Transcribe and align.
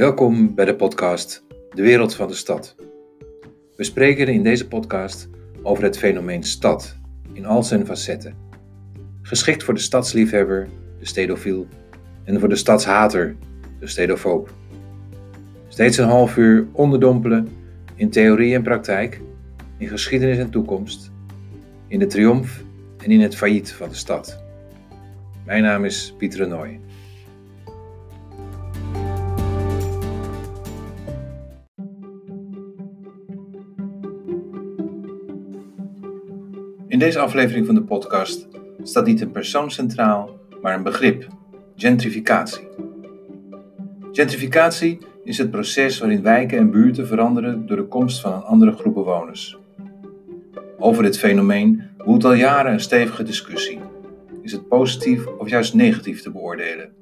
Welkom 0.00 0.54
bij 0.54 0.64
de 0.64 0.76
podcast 0.76 1.44
De 1.74 1.82
Wereld 1.82 2.14
van 2.14 2.28
de 2.28 2.34
Stad. 2.34 2.76
We 3.76 3.84
spreken 3.84 4.28
in 4.28 4.42
deze 4.42 4.68
podcast 4.68 5.28
over 5.62 5.84
het 5.84 5.98
fenomeen 5.98 6.42
stad 6.42 6.96
in 7.32 7.46
al 7.46 7.62
zijn 7.62 7.86
facetten. 7.86 8.34
Geschikt 9.22 9.62
voor 9.62 9.74
de 9.74 9.80
stadsliefhebber, 9.80 10.68
de 10.98 11.06
stedofiel, 11.06 11.66
en 12.24 12.40
voor 12.40 12.48
de 12.48 12.56
stadshater, 12.56 13.36
de 13.80 13.86
stedofoob. 13.86 14.52
Steeds 15.68 15.96
een 15.96 16.08
half 16.08 16.36
uur 16.36 16.66
onderdompelen 16.72 17.48
in 17.94 18.10
theorie 18.10 18.54
en 18.54 18.62
praktijk, 18.62 19.20
in 19.78 19.88
geschiedenis 19.88 20.38
en 20.38 20.50
toekomst, 20.50 21.10
in 21.88 21.98
de 21.98 22.06
triomf 22.06 22.62
en 23.04 23.10
in 23.10 23.20
het 23.20 23.36
failliet 23.36 23.72
van 23.72 23.88
de 23.88 23.94
stad. 23.94 24.42
Mijn 25.44 25.62
naam 25.62 25.84
is 25.84 26.14
Pieter 26.18 26.48
Nooy. 26.48 26.80
Deze 37.00 37.18
aflevering 37.18 37.66
van 37.66 37.74
de 37.74 37.82
podcast 37.82 38.48
staat 38.82 39.06
niet 39.06 39.20
een 39.20 39.30
persoon 39.30 39.70
centraal, 39.70 40.38
maar 40.62 40.74
een 40.74 40.82
begrip: 40.82 41.26
gentrificatie. 41.76 42.68
Gentrificatie 44.12 44.98
is 45.24 45.38
het 45.38 45.50
proces 45.50 45.98
waarin 45.98 46.22
wijken 46.22 46.58
en 46.58 46.70
buurten 46.70 47.06
veranderen 47.06 47.66
door 47.66 47.76
de 47.76 47.86
komst 47.86 48.20
van 48.20 48.32
een 48.32 48.42
andere 48.42 48.72
groep 48.72 48.94
bewoners. 48.94 49.58
Over 50.78 51.02
dit 51.02 51.18
fenomeen 51.18 51.82
woedt 51.98 52.24
al 52.24 52.32
jaren 52.32 52.72
een 52.72 52.80
stevige 52.80 53.22
discussie. 53.22 53.80
Is 54.42 54.52
het 54.52 54.68
positief 54.68 55.26
of 55.26 55.48
juist 55.48 55.74
negatief 55.74 56.22
te 56.22 56.30
beoordelen? 56.30 56.92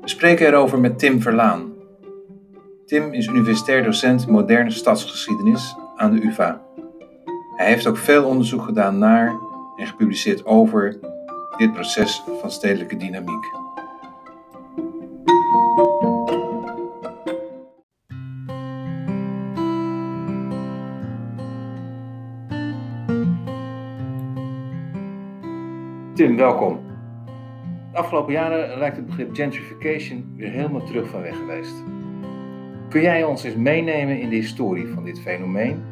We 0.00 0.08
spreken 0.08 0.46
erover 0.46 0.78
met 0.78 0.98
Tim 0.98 1.20
Verlaan. 1.20 1.72
Tim 2.86 3.12
is 3.12 3.26
universitair 3.26 3.82
docent 3.82 4.26
moderne 4.26 4.70
stadsgeschiedenis 4.70 5.76
aan 5.96 6.14
de 6.14 6.26
UvA. 6.26 6.68
Hij 7.60 7.68
heeft 7.68 7.86
ook 7.86 7.96
veel 7.96 8.24
onderzoek 8.24 8.62
gedaan 8.62 8.98
naar 8.98 9.38
en 9.76 9.86
gepubliceerd 9.86 10.46
over 10.46 10.98
dit 11.56 11.72
proces 11.72 12.22
van 12.40 12.50
stedelijke 12.50 12.96
dynamiek. 12.96 13.44
Tim, 26.14 26.36
welkom. 26.36 26.80
De 27.92 27.98
afgelopen 27.98 28.32
jaren 28.32 28.78
lijkt 28.78 28.96
het 28.96 29.06
begrip 29.06 29.34
gentrification 29.34 30.32
weer 30.36 30.50
helemaal 30.50 30.84
terug 30.84 31.08
van 31.08 31.20
weg 31.20 31.36
geweest. 31.36 31.84
Kun 32.88 33.00
jij 33.00 33.24
ons 33.24 33.44
eens 33.44 33.56
meenemen 33.56 34.20
in 34.20 34.28
de 34.28 34.36
historie 34.36 34.88
van 34.88 35.04
dit 35.04 35.20
fenomeen? 35.20 35.89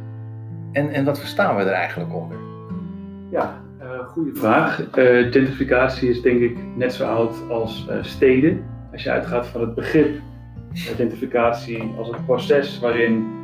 En, 0.73 0.91
en 0.91 1.05
wat 1.05 1.19
verstaan 1.19 1.57
we 1.57 1.63
er 1.63 1.73
eigenlijk 1.73 2.15
onder? 2.15 2.37
Ja, 3.31 3.61
uh, 3.83 4.07
goede 4.07 4.35
vraag. 4.35 4.81
Uh, 4.81 4.87
gentrificatie 5.33 6.09
is 6.09 6.23
denk 6.23 6.41
ik 6.41 6.59
net 6.77 6.93
zo 6.93 7.07
oud 7.07 7.51
als 7.51 7.87
uh, 7.91 7.97
steden. 8.03 8.65
Als 8.93 9.03
je 9.03 9.11
uitgaat 9.11 9.47
van 9.47 9.61
het 9.61 9.75
begrip 9.75 10.21
gentrificatie 10.73 11.93
als 11.99 12.09
een 12.09 12.25
proces 12.25 12.81
waarin 12.81 13.37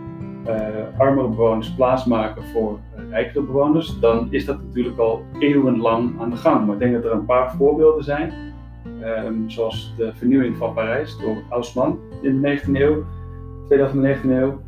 armere 0.98 1.28
bewoners 1.28 1.74
plaatsmaken 1.74 2.44
voor 2.44 2.78
rijkere 3.10 3.44
bewoners, 3.44 3.98
dan 4.00 4.26
is 4.30 4.44
dat 4.44 4.62
natuurlijk 4.62 4.98
al 4.98 5.24
eeuwenlang 5.38 6.20
aan 6.20 6.30
de 6.30 6.36
gang. 6.36 6.66
Maar 6.66 6.74
ik 6.74 6.80
denk 6.80 6.94
dat 6.94 7.04
er 7.04 7.12
een 7.12 7.24
paar 7.24 7.54
voorbeelden 7.54 8.04
zijn, 8.04 8.32
um, 9.02 9.50
zoals 9.50 9.94
de 9.96 10.12
vernieuwing 10.14 10.56
van 10.56 10.74
Parijs 10.74 11.18
door 11.18 11.36
Haussmann 11.48 11.98
in 12.22 12.40
de 12.40 12.60
19e 12.60 12.80
eeuw, 12.80 13.04
tweede 13.66 13.84
helft 13.84 13.92
van 13.92 14.02
de 14.02 14.16
19e 14.16 14.30
eeuw, 14.30 14.60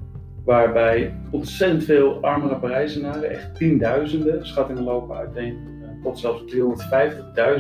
waarbij 0.46 1.14
ontzettend 1.30 1.84
veel 1.84 2.18
armere 2.22 2.56
Parijzenaren, 2.56 3.30
echt 3.30 3.54
tienduizenden, 3.54 4.46
schattingen 4.46 4.82
lopen 4.82 5.16
uiteen, 5.16 5.54
uh, 5.54 5.88
tot 6.02 6.18
zelfs 6.18 6.42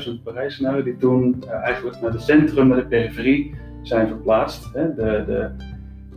350.000 0.06 0.22
Parijzenaren, 0.24 0.84
die 0.84 0.96
toen 0.96 1.42
uh, 1.44 1.50
eigenlijk 1.50 2.00
naar 2.00 2.12
het 2.12 2.22
centrum, 2.22 2.68
naar 2.68 2.76
de 2.76 2.86
periferie 2.86 3.54
zijn 3.82 4.08
verplaatst. 4.08 4.72
De, 4.72 4.92
de, 5.26 5.50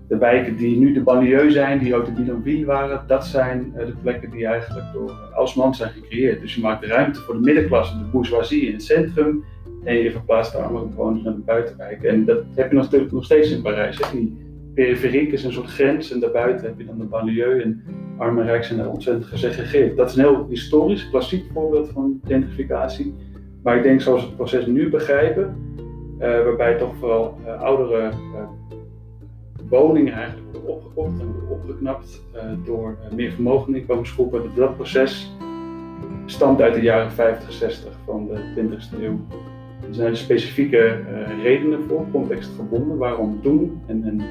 de 0.07 0.17
wijken 0.17 0.55
die 0.55 0.77
nu 0.77 0.93
de 0.93 1.01
banlieue 1.01 1.51
zijn, 1.51 1.79
die 1.79 1.95
ook 1.95 2.05
de 2.05 2.11
bidonville 2.11 2.65
waren, 2.65 3.03
dat 3.07 3.25
zijn 3.25 3.73
uh, 3.77 3.85
de 3.85 3.93
plekken 4.01 4.31
die 4.31 4.45
eigenlijk 4.45 4.85
door 4.93 5.29
Haussmann 5.31 5.73
zijn 5.73 5.91
gecreëerd. 5.91 6.41
Dus 6.41 6.55
je 6.55 6.61
maakt 6.61 6.85
ruimte 6.85 7.19
voor 7.19 7.33
de 7.33 7.41
middenklasse, 7.41 7.97
de 7.97 8.03
bourgeoisie 8.03 8.67
in 8.67 8.73
het 8.73 8.83
centrum, 8.83 9.43
en 9.83 9.95
je 9.95 10.11
verplaatst 10.11 10.51
de 10.51 10.57
armere 10.57 10.85
bewoners 10.85 11.23
naar 11.23 11.33
de 11.33 11.39
buitenwijken. 11.39 12.09
En 12.09 12.25
dat 12.25 12.43
heb 12.55 12.71
je 12.71 12.77
nog, 12.77 13.11
nog 13.11 13.25
steeds 13.25 13.51
in 13.51 13.61
Parijs. 13.61 13.97
Hè. 13.97 14.11
Die, 14.11 14.47
periferiek 14.73 15.31
is 15.31 15.43
een 15.43 15.51
soort 15.51 15.67
grens 15.67 16.11
en 16.11 16.19
daarbuiten 16.19 16.65
heb 16.65 16.77
je 16.77 16.85
dan 16.85 16.97
de 16.97 17.03
banlieue 17.03 17.61
en 17.61 17.83
arm 18.17 18.39
en 18.39 18.45
rijk 18.45 18.63
zijn 18.63 18.79
daar 18.79 18.89
ontzettend 18.89 19.25
gesegregeerd. 19.25 19.97
Dat 19.97 20.09
is 20.09 20.15
een 20.15 20.23
heel 20.23 20.45
historisch, 20.49 21.09
klassiek 21.09 21.43
voorbeeld 21.53 21.89
van 21.89 22.19
gentrificatie. 22.23 23.13
Maar 23.63 23.77
ik 23.77 23.83
denk 23.83 24.01
zoals 24.01 24.21
we 24.21 24.27
het 24.27 24.35
proces 24.35 24.65
nu 24.65 24.89
begrijpen, 24.89 25.55
uh, 26.19 26.43
waarbij 26.43 26.77
toch 26.77 26.95
vooral 26.95 27.37
uh, 27.45 27.61
oudere 27.61 28.09
uh, 28.09 28.47
woningen 29.69 30.13
eigenlijk 30.13 30.51
worden 30.51 30.69
opgekocht 30.69 31.19
en 31.19 31.31
worden 31.31 31.49
opgeknapt 31.49 32.21
door 32.65 32.97
meer 33.15 33.31
vermogen 33.31 33.75
inkomensgroepen. 33.75 34.43
Dat, 34.43 34.55
dat 34.55 34.75
proces 34.75 35.35
stamt 36.25 36.61
uit 36.61 36.73
de 36.73 36.81
jaren 36.81 37.11
50, 37.11 37.51
60 37.51 37.97
van 38.05 38.27
de 38.27 38.53
20e 38.55 39.01
eeuw. 39.01 39.19
Er 39.89 39.95
zijn 39.95 40.15
specifieke 40.15 40.77
uh, 40.77 41.43
redenen 41.43 41.83
voor, 41.83 42.05
contextgebonden, 42.11 42.97
waarom 42.97 43.39
doen 43.41 43.81
en, 43.85 44.03
en 44.03 44.21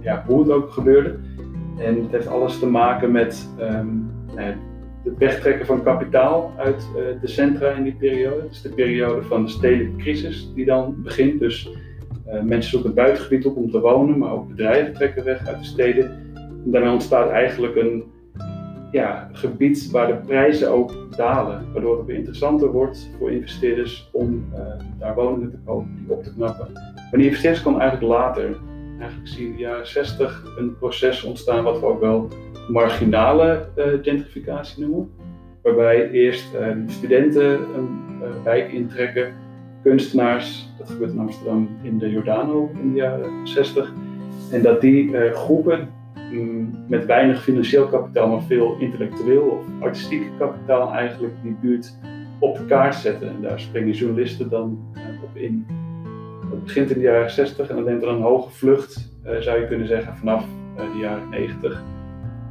ja, 0.00 0.24
hoe 0.26 0.40
het 0.40 0.50
ook 0.50 0.70
gebeurde. 0.70 1.16
En 1.78 2.02
het 2.02 2.10
heeft 2.10 2.26
alles 2.26 2.58
te 2.58 2.66
maken 2.66 3.12
met 3.12 3.48
um, 3.60 4.10
het 5.04 5.18
wegtrekken 5.18 5.66
van 5.66 5.82
kapitaal 5.82 6.52
uit 6.56 6.88
uh, 6.96 7.20
de 7.20 7.28
centra 7.28 7.70
in 7.70 7.82
die 7.82 7.94
periode. 7.94 8.46
Is 8.50 8.62
de 8.62 8.68
periode 8.68 9.22
van 9.22 9.44
de 9.44 9.50
stedelijke 9.50 9.96
crisis 9.96 10.52
die 10.54 10.64
dan 10.64 10.94
begint. 11.02 11.40
Dus 11.40 11.70
mensen 12.42 12.70
zoeken 12.70 12.88
het 12.88 12.98
buitengebied 12.98 13.46
op 13.46 13.56
om 13.56 13.70
te 13.70 13.80
wonen, 13.80 14.18
maar 14.18 14.32
ook 14.32 14.48
bedrijven 14.48 14.94
trekken 14.94 15.24
weg 15.24 15.46
uit 15.46 15.58
de 15.58 15.64
steden. 15.64 16.04
En 16.34 16.70
daarmee 16.70 16.92
ontstaat 16.92 17.30
eigenlijk 17.30 17.76
een 17.76 18.04
ja, 18.92 19.28
gebied 19.32 19.90
waar 19.90 20.06
de 20.06 20.14
prijzen 20.14 20.70
ook 20.70 21.16
dalen, 21.16 21.72
waardoor 21.72 21.98
het 21.98 22.08
interessanter 22.08 22.70
wordt 22.70 23.10
voor 23.18 23.30
investeerders 23.30 24.08
om 24.12 24.44
uh, 24.54 24.58
daar 24.98 25.14
woningen 25.14 25.50
te 25.50 25.58
kopen, 25.64 25.94
die 25.96 26.16
op 26.16 26.22
te 26.22 26.34
knappen. 26.34 26.72
Maar 26.72 27.10
die 27.10 27.24
investeerders 27.24 27.62
komen 27.62 27.80
eigenlijk 27.80 28.12
later. 28.12 28.56
Eigenlijk 28.98 29.28
zie 29.28 29.42
je 29.42 29.48
in 29.48 29.56
de 29.56 29.62
jaren 29.62 29.86
60 29.86 30.44
een 30.58 30.76
proces 30.78 31.24
ontstaan 31.24 31.64
wat 31.64 31.80
we 31.80 31.86
ook 31.86 32.00
wel 32.00 32.28
marginale 32.68 33.66
uh, 33.76 33.84
gentrificatie 34.02 34.86
noemen. 34.86 35.10
Waarbij 35.62 36.10
eerst 36.10 36.54
uh, 36.54 36.68
studenten 36.86 37.60
een 37.74 37.88
wijk 38.44 38.72
intrekken, 38.72 39.32
kunstenaars, 39.82 40.68
dat 40.78 40.90
gebeurt 40.90 41.12
in 41.12 41.18
Amsterdam 41.18 41.68
in 41.82 41.98
de 41.98 42.10
Jordano 42.10 42.70
in 42.82 42.92
de 42.92 42.96
jaren 42.96 43.48
60. 43.48 43.92
En 44.50 44.62
dat 44.62 44.80
die 44.80 45.30
groepen 45.32 45.88
met 46.88 47.04
weinig 47.04 47.42
financieel 47.42 47.86
kapitaal, 47.86 48.28
maar 48.28 48.42
veel 48.42 48.76
intellectueel 48.78 49.42
of 49.42 49.64
artistiek 49.80 50.22
kapitaal 50.38 50.92
eigenlijk 50.92 51.34
die 51.42 51.56
buurt 51.60 51.98
op 52.38 52.56
de 52.56 52.64
kaart 52.64 52.94
zetten. 52.94 53.28
En 53.28 53.42
daar 53.42 53.60
springen 53.60 53.94
journalisten 53.94 54.48
dan 54.48 54.78
uh, 54.94 55.22
op 55.22 55.36
in. 55.36 55.66
Dat 56.50 56.64
begint 56.64 56.90
in 56.90 56.98
de 56.98 57.04
jaren 57.04 57.30
60 57.30 57.68
en 57.68 57.76
dan 57.76 57.84
neemt 57.84 58.02
er 58.02 58.08
een 58.08 58.20
hoge 58.20 58.50
vlucht, 58.50 59.12
uh, 59.26 59.36
zou 59.36 59.60
je 59.60 59.66
kunnen 59.66 59.86
zeggen, 59.86 60.16
vanaf 60.16 60.44
uh, 60.76 60.92
de 60.92 60.98
jaren 60.98 61.28
90 61.28 61.82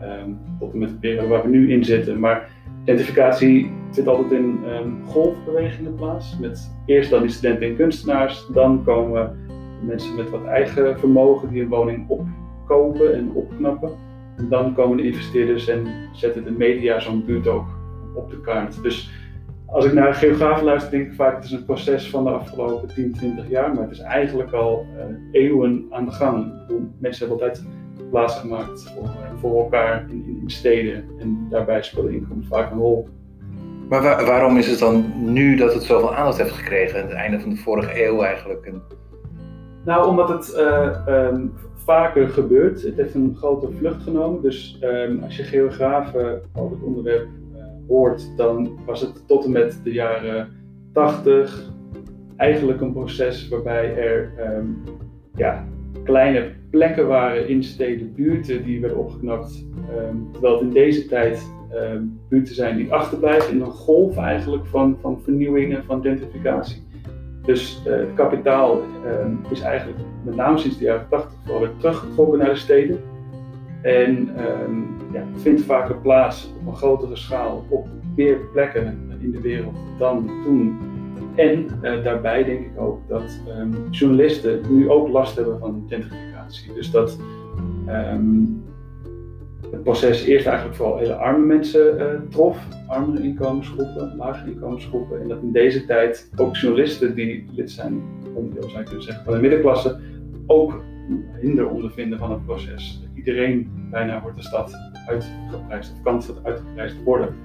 um, 0.01 0.39
tot 0.59 0.73
en 0.73 0.79
met 0.79 0.89
de 0.89 0.95
periode 0.95 1.27
waar 1.27 1.43
we 1.43 1.49
nu 1.49 1.71
in 1.71 1.85
zitten. 1.85 2.19
Maar 2.19 2.49
identificatie 2.83 3.71
zit 3.91 4.07
altijd 4.07 4.31
in 4.31 4.59
um, 4.67 5.01
golfbewegingen 5.05 5.95
plaats. 5.95 6.39
Met 6.39 6.71
eerst 6.85 7.09
dan 7.09 7.21
die 7.21 7.31
studenten 7.31 7.67
en 7.67 7.75
kunstenaars, 7.75 8.47
dan 8.53 8.83
komen 8.83 9.39
mensen 9.85 10.15
met 10.15 10.29
wat 10.29 10.45
eigen 10.45 10.99
vermogen 10.99 11.49
die 11.49 11.61
een 11.61 11.69
woning 11.69 12.09
op 12.09 12.21
kopen 12.71 13.13
en 13.13 13.31
opknappen. 13.33 13.91
En 14.37 14.49
dan 14.49 14.73
komen 14.73 14.97
de 14.97 15.03
investeerders 15.03 15.67
en 15.67 15.87
zetten 16.13 16.43
de 16.43 16.51
media 16.51 16.99
zo'n 16.99 17.25
buurt 17.25 17.47
ook 17.47 17.65
op 18.15 18.29
de 18.29 18.41
kaart. 18.41 18.83
Dus 18.83 19.11
als 19.65 19.85
ik 19.85 19.93
naar 19.93 20.13
geografen 20.13 20.65
luister, 20.65 20.91
denk 20.91 21.07
ik 21.07 21.13
vaak 21.13 21.35
het 21.35 21.43
is 21.43 21.51
een 21.51 21.65
proces 21.65 22.09
van 22.09 22.23
de 22.23 22.29
afgelopen 22.29 22.87
10, 22.87 23.13
20 23.13 23.49
jaar, 23.49 23.73
maar 23.73 23.83
het 23.83 23.91
is 23.91 23.99
eigenlijk 23.99 24.51
al 24.51 24.85
uh, 24.95 25.41
eeuwen 25.41 25.85
aan 25.89 26.05
de 26.05 26.11
gang. 26.11 26.53
Mensen 26.99 27.27
hebben 27.27 27.47
altijd 27.47 27.67
plaats 28.09 28.39
gemaakt 28.39 28.93
voor, 28.95 29.03
uh, 29.03 29.39
voor 29.39 29.63
elkaar 29.63 30.05
in, 30.09 30.39
in, 30.41 30.49
steden 30.49 31.05
en 31.19 31.47
daarbij 31.49 31.83
speelt 31.83 32.09
inkomen 32.09 32.45
vaak 32.45 32.71
een 32.71 32.77
rol. 32.77 33.09
Maar 33.89 34.01
waar, 34.01 34.25
waarom 34.25 34.57
is 34.57 34.67
het 34.67 34.79
dan 34.79 35.11
nu 35.33 35.55
dat 35.55 35.73
het 35.73 35.83
zoveel 35.83 36.15
aandacht 36.15 36.37
heeft 36.37 36.51
gekregen 36.51 37.01
aan 37.01 37.07
het 37.07 37.15
einde 37.15 37.39
van 37.39 37.49
de 37.49 37.55
vorige 37.55 38.05
eeuw 38.05 38.21
eigenlijk? 38.21 38.65
En... 38.65 38.81
Nou, 39.85 40.07
omdat 40.07 40.29
het 40.29 40.53
uh, 40.57 41.27
um, 41.29 41.53
vaker 41.83 42.29
gebeurt. 42.29 42.81
Het 42.81 42.95
heeft 42.95 43.13
een 43.13 43.35
grote 43.35 43.69
vlucht 43.71 44.03
genomen. 44.03 44.41
Dus 44.41 44.79
um, 44.83 45.23
als 45.23 45.37
je 45.37 45.43
geografen 45.43 46.41
over 46.53 46.75
het 46.75 46.85
onderwerp 46.85 47.27
uh, 47.27 47.63
hoort, 47.87 48.37
dan 48.37 48.79
was 48.85 49.01
het 49.01 49.27
tot 49.27 49.45
en 49.45 49.51
met 49.51 49.79
de 49.83 49.91
jaren 49.91 50.49
80 50.93 51.71
eigenlijk 52.37 52.81
een 52.81 52.93
proces 52.93 53.47
waarbij 53.47 53.95
er 53.97 54.31
um, 54.57 54.83
ja, 55.35 55.65
kleine 56.03 56.51
plekken 56.69 57.07
waren 57.07 57.47
in 57.47 57.63
steden, 57.63 58.13
buurten 58.13 58.63
die 58.63 58.81
werden 58.81 58.97
opgeknapt. 58.97 59.65
Ehm, 59.89 60.15
terwijl 60.31 60.53
het 60.53 60.63
in 60.63 60.69
deze 60.69 61.05
tijd 61.05 61.51
ehm, 61.71 62.03
buurten 62.29 62.55
zijn 62.55 62.77
die 62.77 62.93
achterblijven 62.93 63.53
in 63.53 63.61
een 63.61 63.71
golf 63.71 64.17
eigenlijk 64.17 64.65
van, 64.65 64.97
van 65.01 65.21
vernieuwing 65.21 65.75
en 65.75 65.83
van 65.83 66.01
gentrificatie. 66.01 66.83
Dus 67.45 67.83
uh, 67.87 67.93
het 67.93 68.13
kapitaal 68.13 68.81
ehm, 69.05 69.35
is 69.51 69.61
eigenlijk 69.61 69.99
met 70.23 70.35
name 70.35 70.57
sinds 70.57 70.77
de 70.77 70.83
jaren 70.83 71.07
80 71.09 71.31
vooral 71.43 71.61
weer 71.61 71.77
teruggetrokken 71.77 72.39
naar 72.39 72.49
de 72.49 72.55
steden. 72.55 73.01
En 73.81 74.29
ja, 75.13 75.19
het 75.33 75.41
vindt 75.41 75.61
vaker 75.61 75.95
plaats 75.95 76.53
op 76.59 76.67
een 76.67 76.75
grotere 76.75 77.15
schaal 77.15 77.65
op 77.69 77.87
meer 78.15 78.37
plekken 78.53 79.17
in 79.19 79.31
de 79.31 79.41
wereld 79.41 79.77
dan 79.97 80.31
toen 80.43 80.77
en 81.35 81.67
uh, 81.81 82.03
daarbij 82.03 82.43
denk 82.43 82.59
ik 82.59 82.79
ook 82.79 82.99
dat 83.07 83.39
um, 83.59 83.89
journalisten 83.89 84.61
nu 84.69 84.89
ook 84.89 85.07
last 85.07 85.35
hebben 85.35 85.59
van 85.59 85.85
gentrificatie. 85.89 86.73
Dus 86.73 86.91
dat 86.91 87.19
um, 87.87 88.63
het 89.71 89.83
proces 89.83 90.25
eerst 90.25 90.45
eigenlijk 90.45 90.77
vooral 90.77 90.97
hele 90.97 91.15
arme 91.15 91.45
mensen 91.45 91.97
uh, 91.97 92.05
trof, 92.29 92.67
armere 92.87 93.23
inkomensgroepen, 93.23 94.15
lage 94.17 94.51
inkomensgroepen. 94.51 95.21
En 95.21 95.27
dat 95.27 95.41
in 95.41 95.51
deze 95.51 95.85
tijd 95.85 96.31
ook 96.35 96.55
journalisten 96.55 97.15
die 97.15 97.49
lid 97.55 97.71
zijn, 97.71 98.01
onderdeel 98.33 98.69
je 98.69 98.83
kunnen 98.83 99.03
zeggen, 99.03 99.23
van 99.23 99.33
de 99.33 99.39
middenklasse, 99.39 99.99
ook 100.51 100.83
hinder 101.39 101.69
ondervinden 101.69 102.19
van 102.19 102.31
het 102.31 102.45
proces. 102.45 103.03
Iedereen 103.15 103.71
bijna 103.89 104.21
wordt 104.21 104.37
de 104.37 104.43
stad 104.43 104.73
uitgeprijsd 105.07 105.93
of 105.93 106.01
kan 106.01 106.15
de 106.15 106.23
stad 106.23 106.43
uitgeprijsd 106.43 107.03
worden. 107.03 107.35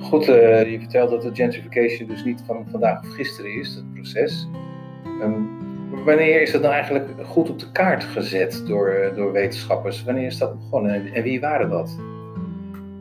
Goed, 0.00 0.28
uh, 0.28 0.70
je 0.70 0.78
vertelt 0.78 1.10
dat 1.10 1.22
de 1.22 1.34
gentrification 1.34 2.08
dus 2.08 2.24
niet 2.24 2.42
van 2.46 2.66
vandaag 2.70 3.00
of 3.00 3.08
gisteren 3.08 3.52
is, 3.54 3.74
het 3.74 3.92
proces. 3.92 4.48
Um, 5.22 5.67
wanneer 5.90 6.42
is 6.42 6.52
dat 6.52 6.60
nou 6.60 6.72
eigenlijk 6.72 7.06
goed 7.24 7.50
op 7.50 7.58
de 7.58 7.72
kaart 7.72 8.04
gezet 8.04 8.64
door, 8.66 8.88
eh, 8.88 9.16
door 9.16 9.32
wetenschappers? 9.32 10.04
Wanneer 10.04 10.26
is 10.26 10.38
dat 10.38 10.58
begonnen 10.58 11.12
en, 11.14 11.22
wie 11.22 11.40
waren 11.40 11.70
dat? 11.70 11.98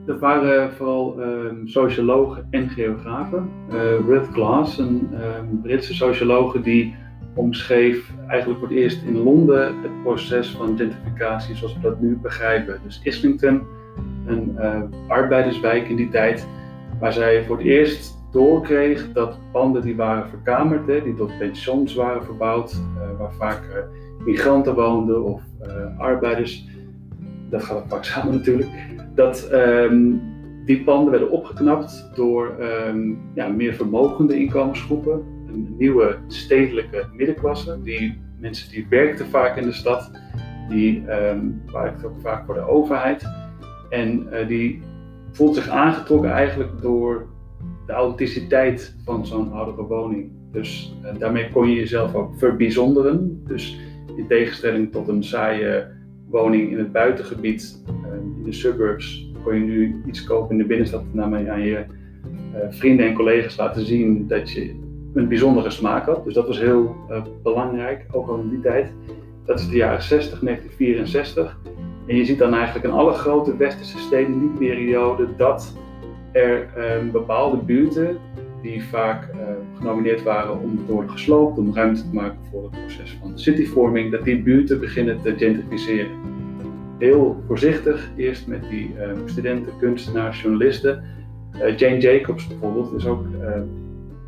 Dat 0.05 0.19
waren 0.19 0.73
vooral 0.73 1.19
um, 1.21 1.67
sociologen 1.67 2.47
en 2.49 2.69
geografen. 2.69 3.49
Uh, 3.69 3.75
Ruth 4.07 4.27
Glass, 4.31 4.77
een 4.77 5.09
um, 5.39 5.61
Britse 5.61 5.93
sociologe 5.93 6.61
die 6.61 6.95
omschreef 7.33 8.11
eigenlijk 8.27 8.59
voor 8.59 8.67
het 8.67 8.77
eerst 8.77 9.03
in 9.03 9.17
Londen 9.17 9.81
het 9.81 10.03
proces 10.03 10.49
van 10.49 10.77
gentrificatie 10.77 11.55
zoals 11.55 11.73
we 11.73 11.79
dat 11.79 12.01
nu 12.01 12.17
begrijpen. 12.17 12.79
Dus 12.83 13.01
Islington, 13.03 13.61
een 14.25 14.55
uh, 14.59 14.81
arbeiderswijk 15.07 15.87
in 15.87 15.95
die 15.95 16.09
tijd, 16.09 16.47
waar 16.99 17.13
zij 17.13 17.43
voor 17.43 17.57
het 17.57 17.65
eerst 17.65 18.16
doorkreeg 18.31 19.11
dat 19.11 19.39
panden 19.51 19.81
die 19.81 19.95
waren 19.95 20.29
verkamerd, 20.29 20.87
hè, 20.87 21.03
die 21.03 21.13
tot 21.13 21.37
pensions 21.37 21.95
waren 21.95 22.23
verbouwd, 22.23 22.73
uh, 22.73 23.19
waar 23.19 23.33
vaak 23.33 23.63
uh, 23.63 24.25
migranten 24.25 24.75
woonden 24.75 25.23
of 25.23 25.41
uh, 25.61 25.99
arbeiders, 25.99 26.67
dat 27.49 27.63
gaat 27.63 27.77
ook 27.77 27.87
vaak 27.87 28.03
samen 28.03 28.33
natuurlijk, 28.33 28.69
dat 29.15 29.49
um, 29.51 30.21
die 30.65 30.83
panden 30.83 31.11
werden 31.11 31.31
opgeknapt 31.31 32.11
door 32.15 32.55
um, 32.59 33.19
ja, 33.33 33.47
meer 33.47 33.73
vermogende 33.73 34.39
inkomensgroepen, 34.39 35.21
een 35.47 35.75
nieuwe 35.77 36.17
stedelijke 36.27 37.05
middenklasse, 37.13 37.81
die 37.83 38.21
mensen 38.39 38.69
die 38.71 38.85
werkten 38.89 39.25
vaak 39.25 39.57
in 39.57 39.63
de 39.63 39.71
stad, 39.71 40.11
die 40.69 41.11
um, 41.11 41.61
werkten 41.71 42.07
ook 42.07 42.21
vaak 42.21 42.45
voor 42.45 42.53
de 42.53 42.67
overheid 42.67 43.27
en 43.89 44.27
die 44.47 44.81
voelt 45.31 45.55
zich 45.55 45.69
aangetrokken 45.69 46.31
eigenlijk 46.31 46.81
door 46.81 47.27
de 47.87 47.93
authenticiteit 47.93 48.95
van 49.03 49.25
zo'n 49.25 49.51
oudere 49.51 49.87
woning. 49.87 50.31
Dus 50.51 50.95
uh, 51.03 51.19
daarmee 51.19 51.49
kon 51.51 51.69
je 51.69 51.75
jezelf 51.75 52.15
ook 52.15 52.37
verbijzonderen. 52.37 53.43
Dus 53.47 53.79
in 54.15 54.27
tegenstelling 54.27 54.91
tot 54.91 55.07
een 55.07 55.23
saaie 55.23 55.85
woning 56.29 56.71
in 56.71 56.77
het 56.77 56.91
buitengebied, 56.91 57.83
uh, 57.87 58.13
in 58.13 58.43
de 58.43 58.53
suburbs, 58.53 59.31
kon 59.43 59.53
je 59.53 59.59
nu 59.59 60.01
iets 60.05 60.23
kopen 60.23 60.51
in 60.51 60.57
de 60.57 60.67
binnenstad 60.67 61.01
en 61.01 61.17
daarmee 61.17 61.51
aan 61.51 61.61
je 61.61 61.85
uh, 62.53 62.59
vrienden 62.69 63.07
en 63.07 63.13
collega's 63.13 63.57
laten 63.57 63.85
zien 63.85 64.27
dat 64.27 64.51
je 64.51 64.75
een 65.13 65.27
bijzondere 65.27 65.69
smaak 65.69 66.05
had. 66.05 66.23
Dus 66.23 66.33
dat 66.33 66.47
was 66.47 66.59
heel 66.59 66.95
belangrijk, 67.43 68.05
ook 68.11 68.27
al 68.27 68.39
in 68.39 68.49
die 68.49 68.59
tijd. 68.59 68.93
Dat 69.45 69.59
is 69.59 69.69
de 69.69 69.75
jaren 69.75 70.01
60, 70.01 70.39
1964. 70.39 71.59
En 72.07 72.15
je 72.15 72.25
ziet 72.25 72.37
dan 72.37 72.53
eigenlijk 72.53 72.85
in 72.85 72.91
alle 72.91 73.13
grote 73.13 73.57
westerse 73.57 73.97
steden 73.97 74.33
in 74.33 74.39
die 74.39 74.69
periode 74.69 75.27
dat 75.37 75.75
er 76.37 76.67
um, 76.97 77.11
bepaalde 77.11 77.57
buurten, 77.57 78.17
die 78.61 78.83
vaak 78.83 79.29
uh, 79.33 79.39
genomineerd 79.77 80.23
waren 80.23 80.61
om 80.61 80.85
te 80.85 80.91
worden 80.91 81.11
gesloopt, 81.11 81.57
om 81.57 81.73
ruimte 81.73 82.01
te 82.01 82.15
maken 82.15 82.37
voor 82.51 82.63
het 82.63 82.71
proces 82.71 83.17
van 83.21 83.39
cityvorming, 83.39 84.11
dat 84.11 84.23
die 84.23 84.41
buurten 84.41 84.79
beginnen 84.79 85.21
te 85.21 85.33
gentrificeren. 85.37 86.11
Heel 86.97 87.43
voorzichtig, 87.47 88.09
eerst 88.15 88.47
met 88.47 88.69
die 88.69 88.95
uh, 88.99 89.11
studenten, 89.25 89.73
kunstenaars, 89.79 90.41
journalisten. 90.41 91.03
Uh, 91.55 91.77
Jane 91.77 91.97
Jacobs 91.97 92.47
bijvoorbeeld 92.47 92.93
is 92.93 93.05
ook 93.05 93.25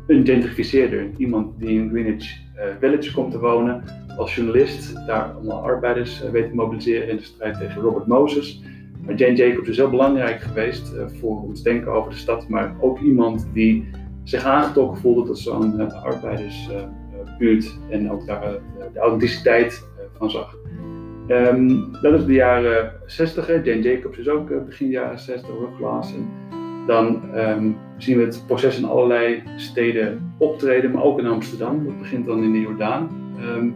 een 0.06 0.26
gentrificeerder, 0.26 1.10
iemand 1.16 1.58
die 1.58 1.80
in 1.80 1.90
Greenwich 1.90 2.38
Village 2.80 3.12
komt 3.12 3.32
te 3.32 3.38
wonen 3.38 3.82
als 4.16 4.34
journalist 4.34 5.06
daar 5.06 5.22
allemaal 5.22 5.62
arbeiders 5.62 6.24
uh, 6.24 6.30
weet 6.30 6.48
te 6.48 6.54
mobiliseren 6.54 7.08
in 7.08 7.16
de 7.16 7.22
strijd 7.22 7.58
tegen 7.58 7.82
Robert 7.82 8.06
Moses. 8.06 8.62
Maar 9.06 9.14
Jane 9.14 9.34
Jacobs 9.34 9.68
is 9.68 9.76
heel 9.76 9.90
belangrijk 9.90 10.40
geweest 10.40 10.92
uh, 10.94 11.02
voor 11.20 11.42
ons 11.42 11.62
denken 11.62 11.92
over 11.92 12.10
de 12.10 12.16
stad, 12.16 12.48
maar 12.48 12.74
ook 12.80 13.00
iemand 13.00 13.48
die 13.52 13.90
zich 14.24 14.44
aangetrokken 14.44 15.00
voelde 15.00 15.26
tot 15.26 15.38
zo'n 15.38 15.80
uh, 15.80 16.04
arbeidersbuurt 16.04 17.78
en 17.88 18.10
ook 18.10 18.26
daar 18.26 18.58
de 18.92 18.98
authenticiteit 18.98 19.86
van 20.18 20.30
zag. 20.30 20.56
Um, 21.28 21.92
dat 22.02 22.14
is 22.14 22.24
de 22.24 22.32
jaren 22.32 22.92
60. 23.06 23.46
Hè. 23.46 23.52
Jane 23.52 23.80
Jacobs 23.80 24.18
is 24.18 24.28
ook 24.28 24.66
begin 24.66 24.88
jaren 24.88 25.18
60, 25.18 25.48
Rob 25.48 25.76
Glass. 25.76 26.14
En 26.14 26.28
dan 26.86 27.22
um, 27.34 27.76
zien 27.96 28.18
we 28.18 28.24
het 28.24 28.44
proces 28.46 28.78
in 28.78 28.84
allerlei 28.84 29.42
steden 29.56 30.34
optreden, 30.38 30.90
maar 30.90 31.02
ook 31.02 31.18
in 31.18 31.26
Amsterdam. 31.26 31.84
Dat 31.84 31.98
begint 31.98 32.26
dan 32.26 32.42
in 32.42 32.52
de 32.52 32.60
Jordaan. 32.60 33.34
Um, 33.40 33.74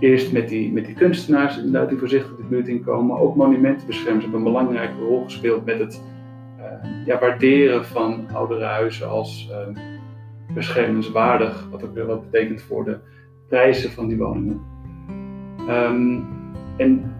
Eerst 0.00 0.32
met 0.32 0.48
die, 0.48 0.72
met 0.72 0.86
die 0.86 0.94
kunstenaars 0.94 1.56
inderdaad 1.58 1.88
die 1.88 1.98
voorzichtig 1.98 2.36
de 2.36 2.42
buurt 2.42 2.68
inkomen, 2.68 3.06
maar 3.06 3.18
ook 3.18 3.36
monumentenbeschermers 3.36 4.22
hebben 4.22 4.40
een 4.40 4.52
belangrijke 4.52 4.98
rol 4.98 5.24
gespeeld 5.24 5.64
met 5.64 5.78
het 5.78 6.02
uh, 6.58 7.06
ja, 7.06 7.18
waarderen 7.18 7.84
van 7.84 8.26
oudere 8.32 8.64
huizen 8.64 9.08
als 9.08 9.50
uh, 9.50 9.82
beschermenswaardig, 10.54 11.68
wat 11.70 11.84
ook 11.84 11.94
weer 11.94 12.06
wat 12.06 12.30
betekent 12.30 12.62
voor 12.62 12.84
de 12.84 12.98
prijzen 13.48 13.90
van 13.90 14.08
die 14.08 14.16
woningen. 14.16 14.60
Um, 15.68 16.24
en 16.76 17.14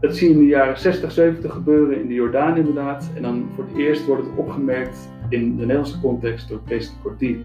dat 0.00 0.16
zien 0.16 0.28
we 0.28 0.34
in 0.34 0.40
de 0.40 0.46
jaren 0.46 0.78
60, 0.78 1.12
70 1.12 1.52
gebeuren 1.52 2.00
in 2.00 2.08
de 2.08 2.14
Jordaan 2.14 2.56
inderdaad. 2.56 3.10
En 3.14 3.22
dan 3.22 3.48
voor 3.54 3.64
het 3.64 3.76
eerst 3.76 4.06
wordt 4.06 4.22
het 4.22 4.36
opgemerkt 4.36 5.10
in 5.28 5.56
de 5.56 5.60
Nederlandse 5.60 6.00
context 6.00 6.48
door 6.48 6.60
Kees 6.66 6.90
de 6.90 6.96
Corti 7.02 7.44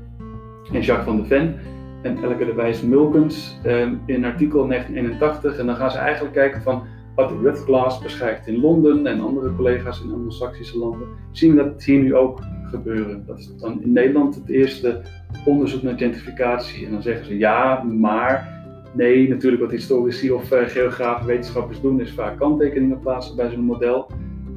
en 0.71 0.81
Jacques 0.81 1.05
van 1.05 1.17
de 1.17 1.25
Ven 1.25 1.59
en 2.01 2.24
Elke 2.24 2.46
de 2.46 2.53
Wijs 2.53 2.81
Mulkens 2.81 3.60
um, 3.65 4.01
in 4.05 4.25
artikel 4.25 4.67
1981. 4.67 5.58
En 5.58 5.65
dan 5.65 5.75
gaan 5.75 5.91
ze 5.91 5.98
eigenlijk 5.98 6.34
kijken 6.34 6.62
van 6.62 6.84
wat 7.15 7.31
Ruth 7.41 7.58
Glass 7.58 8.00
beschrijft 8.00 8.48
in 8.48 8.60
Londen 8.60 9.08
en 9.08 9.20
andere 9.20 9.55
collega's 9.55 10.01
in 10.03 10.13
Anglo-Saxische 10.13 10.77
landen. 10.77 11.08
Zien 11.31 11.55
we 11.55 11.63
dat 11.63 11.84
hier 11.84 12.00
nu 12.00 12.15
ook 12.15 12.39
gebeuren. 12.63 13.24
Dat 13.25 13.38
is 13.38 13.55
dan 13.58 13.81
in 13.81 13.91
Nederland 13.91 14.36
het 14.36 14.50
eerste 14.50 15.01
onderzoek 15.46 15.81
naar 15.81 15.98
gentrificatie. 15.98 16.86
En 16.86 16.91
dan 16.91 17.01
zeggen 17.01 17.25
ze 17.25 17.38
ja, 17.38 17.84
maar 17.84 18.60
nee, 18.93 19.29
natuurlijk 19.29 19.62
wat 19.62 19.72
historici 19.72 20.31
of 20.31 20.51
uh, 20.51 20.60
geografen, 20.65 21.27
wetenschappers 21.27 21.81
doen 21.81 22.01
is 22.01 22.12
vaak 22.12 22.38
kanttekeningen 22.38 23.00
plaatsen 23.00 23.36
bij 23.36 23.50
zo'n 23.50 23.63
model. 23.63 24.08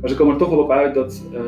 Maar 0.01 0.11
ze 0.11 0.17
komen 0.17 0.33
er 0.33 0.39
toch 0.39 0.51
wel 0.51 0.59
op 0.59 0.71
uit 0.71 0.95
dat 0.95 1.23
uh, 1.33 1.41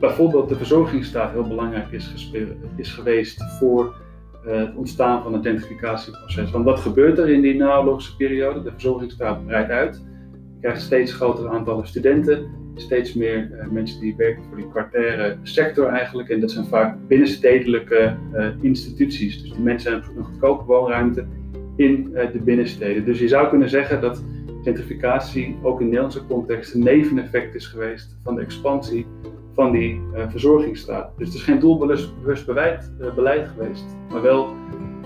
bijvoorbeeld 0.00 0.48
de 0.48 0.56
verzorgingsstaat 0.56 1.30
heel 1.30 1.48
belangrijk 1.48 1.90
is, 1.90 2.32
is 2.76 2.92
geweest 2.92 3.44
voor 3.58 3.84
eh, 3.84 3.92
het 4.44 4.74
ontstaan 4.74 5.22
van 5.22 5.32
het 5.32 5.46
gentrificatieproces. 5.46 6.50
Want 6.50 6.64
wat 6.64 6.78
gebeurt 6.78 7.18
er 7.18 7.28
in 7.28 7.40
die 7.40 7.54
naoorlogse 7.54 8.16
periode? 8.16 8.62
De 8.62 8.70
verzorgingsstaat 8.70 9.46
breidt 9.46 9.70
uit. 9.70 10.02
Je 10.54 10.60
krijgt 10.60 10.82
steeds 10.82 11.12
grotere 11.12 11.48
aantallen 11.48 11.86
studenten, 11.86 12.46
steeds 12.74 13.14
meer 13.14 13.50
uh, 13.50 13.68
mensen 13.70 14.00
die 14.00 14.14
werken 14.16 14.42
voor 14.44 14.56
die 14.56 14.68
kwartaire 14.68 15.36
sector 15.42 15.86
eigenlijk. 15.86 16.28
En 16.28 16.40
dat 16.40 16.50
zijn 16.50 16.66
vaak 16.66 16.96
binnenstedelijke 17.08 18.16
uh, 18.34 18.48
instituties. 18.60 19.42
Dus 19.42 19.52
die 19.52 19.62
mensen 19.62 19.92
hebben 19.92 20.10
een 20.16 20.24
goedkope 20.24 20.64
woonruimte 20.64 21.26
in 21.76 22.10
de 22.32 22.40
binnensteden. 22.44 23.04
Dus 23.04 23.18
je 23.18 23.28
zou 23.28 23.48
kunnen 23.48 23.68
zeggen 23.68 24.00
dat 24.00 24.24
gentrificatie 24.62 25.56
ook 25.62 25.80
in 25.80 25.86
Nederlandse 25.86 26.26
context 26.26 26.74
een 26.74 26.82
neveneffect 26.82 27.54
is 27.54 27.66
geweest 27.66 28.16
van 28.22 28.34
de 28.34 28.40
expansie 28.40 29.06
van 29.54 29.72
die 29.72 30.00
uh, 30.14 30.24
verzorgingsstaat. 30.28 31.10
Dus 31.16 31.26
het 31.26 31.36
is 31.36 31.42
geen 31.42 31.58
doelbewust 31.58 32.46
beleid, 32.46 32.92
uh, 33.00 33.14
beleid 33.14 33.48
geweest, 33.48 33.84
maar 34.10 34.22
wel 34.22 34.48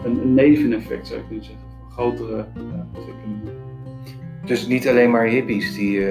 een, 0.05 0.21
een, 0.21 0.35
neveneffect 0.35 1.07
zou 1.07 1.21
je 1.21 1.27
kunnen 1.27 1.45
zeggen 1.45 1.65
van 1.71 1.91
grotere 1.91 2.37
uh, 2.57 2.63
ontwikkelingen. 2.95 3.67
Dus 4.45 4.67
niet 4.67 4.89
alleen 4.89 5.11
maar 5.11 5.27
hippies 5.27 5.75
die 5.75 6.07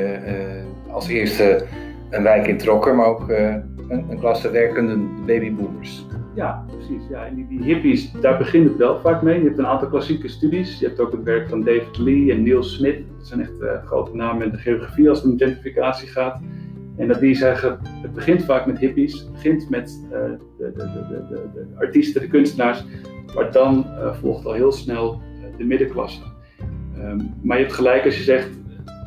als 0.89 1.07
eerste 1.07 1.65
een 2.09 2.23
wijk 2.23 2.47
introkken, 2.47 2.95
maar 2.95 3.05
ook 3.05 3.29
een, 3.29 4.05
een 4.09 4.19
klasse 4.19 4.51
werkende 4.51 4.97
babyboomers. 5.25 6.05
Ja, 6.37 6.65
precies. 6.67 7.07
Ja. 7.09 7.25
En 7.25 7.35
die, 7.35 7.47
die, 7.47 7.63
hippies, 7.63 8.11
daar 8.11 8.37
begint 8.37 8.67
het 8.67 8.77
wel 8.77 8.99
vaak 8.99 9.21
mee. 9.21 9.39
Je 9.39 9.45
hebt 9.45 9.57
een 9.57 9.67
aantal 9.67 9.87
klassieke 9.87 10.27
studies. 10.27 10.79
Je 10.79 10.85
hebt 10.85 10.99
ook 10.99 11.11
het 11.11 11.23
werk 11.23 11.49
van 11.49 11.63
David 11.63 11.97
Lee 11.97 12.31
en 12.31 12.43
Neil 12.43 12.63
Smith. 12.63 12.97
Dat 13.17 13.27
zijn 13.27 13.41
echt 13.41 13.61
uh, 13.61 13.85
grote 13.85 14.15
namen 14.15 14.45
in 14.45 14.51
de 14.51 14.57
geografie 14.57 15.09
als 15.09 15.21
het 15.21 15.31
om 15.31 15.37
gentrificatie 15.37 16.07
gaat. 16.07 16.41
En 16.97 17.07
dat 17.07 17.19
die 17.19 17.35
zeggen, 17.35 17.79
het 17.83 18.13
begint 18.13 18.43
vaak 18.43 18.65
met 18.65 18.79
hippies. 18.79 19.19
Het 19.19 19.31
begint 19.31 19.69
met 19.69 20.05
uh, 20.05 20.11
de, 20.11 20.37
de, 20.57 20.71
de, 20.73 21.49
de, 21.53 21.65
artiesten, 21.79 22.21
de 22.21 22.27
kunstenaars. 22.27 22.83
Maar 23.35 23.51
dan 23.51 23.85
uh, 23.87 24.13
volgt 24.13 24.45
al 24.45 24.53
heel 24.53 24.71
snel 24.71 25.21
de 25.57 25.63
middenklasse. 25.63 26.21
Um, 26.97 27.33
maar 27.41 27.57
je 27.57 27.63
hebt 27.63 27.75
gelijk 27.75 28.05
als 28.05 28.17
je 28.17 28.23
zegt, 28.23 28.49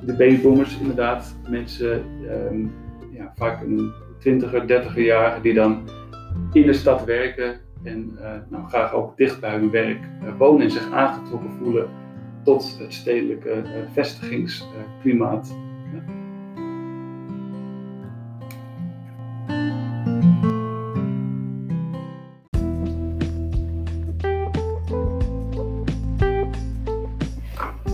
de 0.07 0.17
babyboomers 0.17 0.79
inderdaad. 0.79 1.37
Mensen, 1.49 2.05
um, 2.51 2.73
ja, 3.13 3.33
vaak 3.37 3.63
een 3.63 3.93
twintiger, 4.19 4.67
dertiger 4.67 5.03
jarigen 5.03 5.43
die 5.43 5.55
dan 5.55 5.89
in 6.53 6.67
de 6.67 6.73
stad 6.73 7.05
werken 7.05 7.61
en 7.83 8.19
nou, 8.49 8.69
graag 8.69 8.95
ook 8.95 9.17
dicht 9.17 9.41
bij 9.41 9.51
hun 9.51 9.71
werk 9.71 9.99
wonen 10.39 10.63
en 10.63 10.71
zich 10.71 10.93
aangetrokken 10.93 11.51
voelen 11.51 11.89
tot 12.45 12.79
het 12.79 12.93
stedelijke 12.93 13.63
vestigingsklimaat. 13.93 15.57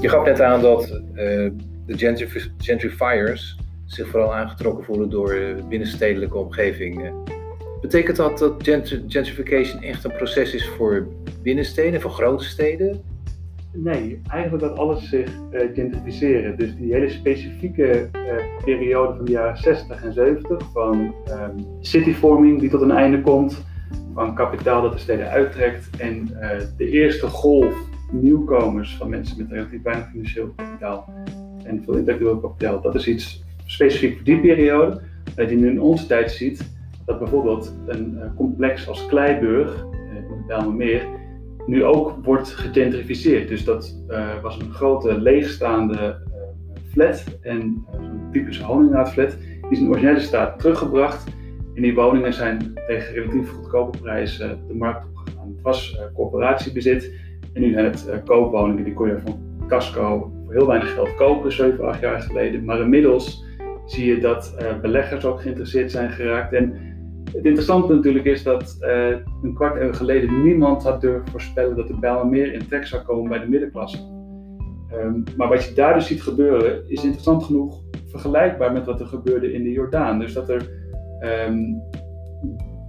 Je 0.00 0.08
gaf 0.08 0.24
net 0.24 0.40
aan 0.40 0.60
dat 0.60 1.00
de 1.14 1.52
gentrif 1.86 2.50
gentrifiers 2.58 3.58
zich 3.84 4.08
vooral 4.08 4.34
aangetrokken 4.34 4.84
voelen 4.84 5.10
door 5.10 5.28
de 5.28 5.64
binnenstedelijke 5.68 6.38
omgeving. 6.38 7.12
Betekent 7.80 8.16
dat 8.16 8.38
dat 8.38 8.54
gentrification 9.08 9.82
echt 9.82 10.04
een 10.04 10.16
proces 10.16 10.54
is 10.54 10.68
voor 10.68 11.06
binnensteden, 11.42 12.00
voor 12.00 12.10
grote 12.10 12.44
steden? 12.44 13.02
Nee, 13.72 14.20
eigenlijk 14.28 14.62
dat 14.62 14.78
alles 14.78 15.08
zich 15.08 15.30
uh, 15.50 15.60
gentrificeren. 15.74 16.58
Dus 16.58 16.76
die 16.76 16.92
hele 16.92 17.08
specifieke 17.08 18.08
periode 18.64 19.16
van 19.16 19.24
de 19.24 19.30
jaren 19.30 19.56
60 19.56 20.04
en 20.04 20.12
70 20.12 20.62
van 20.72 21.14
um, 21.28 21.66
cityvorming 21.80 22.60
die 22.60 22.70
tot 22.70 22.80
een 22.80 22.90
einde 22.90 23.20
komt, 23.20 23.64
van 24.14 24.34
kapitaal 24.34 24.82
dat 24.82 24.92
de 24.92 24.98
steden 24.98 25.28
uittrekt 25.28 25.90
en 25.98 26.26
de 26.76 26.90
eerste 26.90 27.26
golf 27.26 27.74
nieuwkomers 28.12 28.96
van 28.96 29.08
mensen 29.08 29.38
met 29.38 29.50
relatief 29.50 29.82
weinig 29.82 30.08
financieel 30.10 30.52
kapitaal 30.56 31.14
en 31.62 31.82
veel 31.84 31.94
intellectueel 31.94 32.38
kapitaal. 32.38 32.80
Dat 32.80 32.94
is 32.94 33.06
iets 33.06 33.44
specifiek 33.64 34.14
voor 34.14 34.24
die 34.24 34.40
periode. 34.40 35.00
Dat 35.34 35.50
je 35.50 35.56
nu 35.56 35.68
in 35.70 35.80
onze 35.80 36.06
tijd 36.06 36.30
ziet, 36.30 36.72
dat 37.04 37.18
bijvoorbeeld 37.18 37.76
een 37.86 38.18
eh, 38.20 38.28
complex 38.36 38.88
als 38.88 39.06
Kleiburg 39.06 39.86
eh, 39.92 40.16
in 40.16 40.30
het 40.30 40.46
Bijlmermeer 40.46 41.06
nu 41.66 41.84
ook 41.84 42.24
wordt 42.24 42.48
gegentrificeerd. 42.48 43.48
Dus 43.48 43.64
dat 43.64 44.02
uh, 44.08 44.42
was 44.42 44.58
een 44.58 44.72
grote 44.72 45.20
leegstaande 45.20 46.18
flat 46.90 47.24
en 47.40 47.84
een 47.92 48.20
typische 48.32 48.64
honingraadflat. 48.64 49.36
Die 49.38 49.70
is 49.70 49.78
in 49.78 49.88
originele 49.88 50.20
staat 50.20 50.58
teruggebracht. 50.58 51.24
En 51.74 51.82
die 51.82 51.94
woningen 51.94 52.32
zijn 52.32 52.72
tegen 52.86 53.14
relatief 53.14 53.50
goedkope 53.50 53.98
prijzen 53.98 54.58
de 54.68 54.74
markt 54.74 55.06
opgegaan. 55.06 55.48
Het 55.48 55.62
was 55.62 56.00
corporatiebezit 56.14 57.12
en 57.56 57.62
nu 57.62 57.72
zijn 57.72 57.84
het 57.84 58.22
koopwoningen. 58.24 58.84
Die 58.84 58.94
kon 58.94 59.08
je 59.08 59.18
van 59.24 59.38
Casco 59.68 60.32
voor 60.44 60.54
heel 60.54 60.66
weinig 60.66 60.94
geld 60.94 61.14
kopen, 61.14 61.52
7, 61.52 61.86
8 61.86 62.00
jaar 62.00 62.20
geleden. 62.20 62.64
Maar 62.64 62.80
inmiddels 62.80 63.44
zie 63.86 64.06
je 64.06 64.20
dat 64.20 64.56
beleggers 64.82 65.24
ook 65.24 65.40
geïnteresseerd 65.40 65.90
zijn 65.90 66.10
geraakt. 66.10 66.52
En 66.52 66.74
het 67.32 67.44
interessante 67.44 67.94
natuurlijk 67.94 68.24
is 68.24 68.42
dat 68.42 68.76
uh, 68.80 69.08
een 69.42 69.54
kwart 69.54 69.80
eeuw 69.80 69.92
geleden 69.92 70.42
niemand 70.42 70.82
had 70.82 71.00
durven 71.00 71.30
voorspellen 71.30 71.76
dat 71.76 71.88
de 71.88 72.24
meer 72.30 72.52
in 72.52 72.66
trek 72.68 72.86
zou 72.86 73.02
komen 73.02 73.30
bij 73.30 73.40
de 73.40 73.48
middenklasse. 73.48 73.98
Um, 74.92 75.24
maar 75.36 75.48
wat 75.48 75.64
je 75.64 75.74
daar 75.74 75.94
dus 75.94 76.06
ziet 76.06 76.22
gebeuren 76.22 76.90
is 76.90 77.02
interessant 77.04 77.44
genoeg 77.44 77.80
vergelijkbaar 78.06 78.72
met 78.72 78.86
wat 78.86 79.00
er 79.00 79.06
gebeurde 79.06 79.52
in 79.52 79.62
de 79.62 79.70
Jordaan. 79.70 80.18
Dus 80.18 80.32
dat 80.32 80.48
er 80.48 80.70
um, 81.48 81.82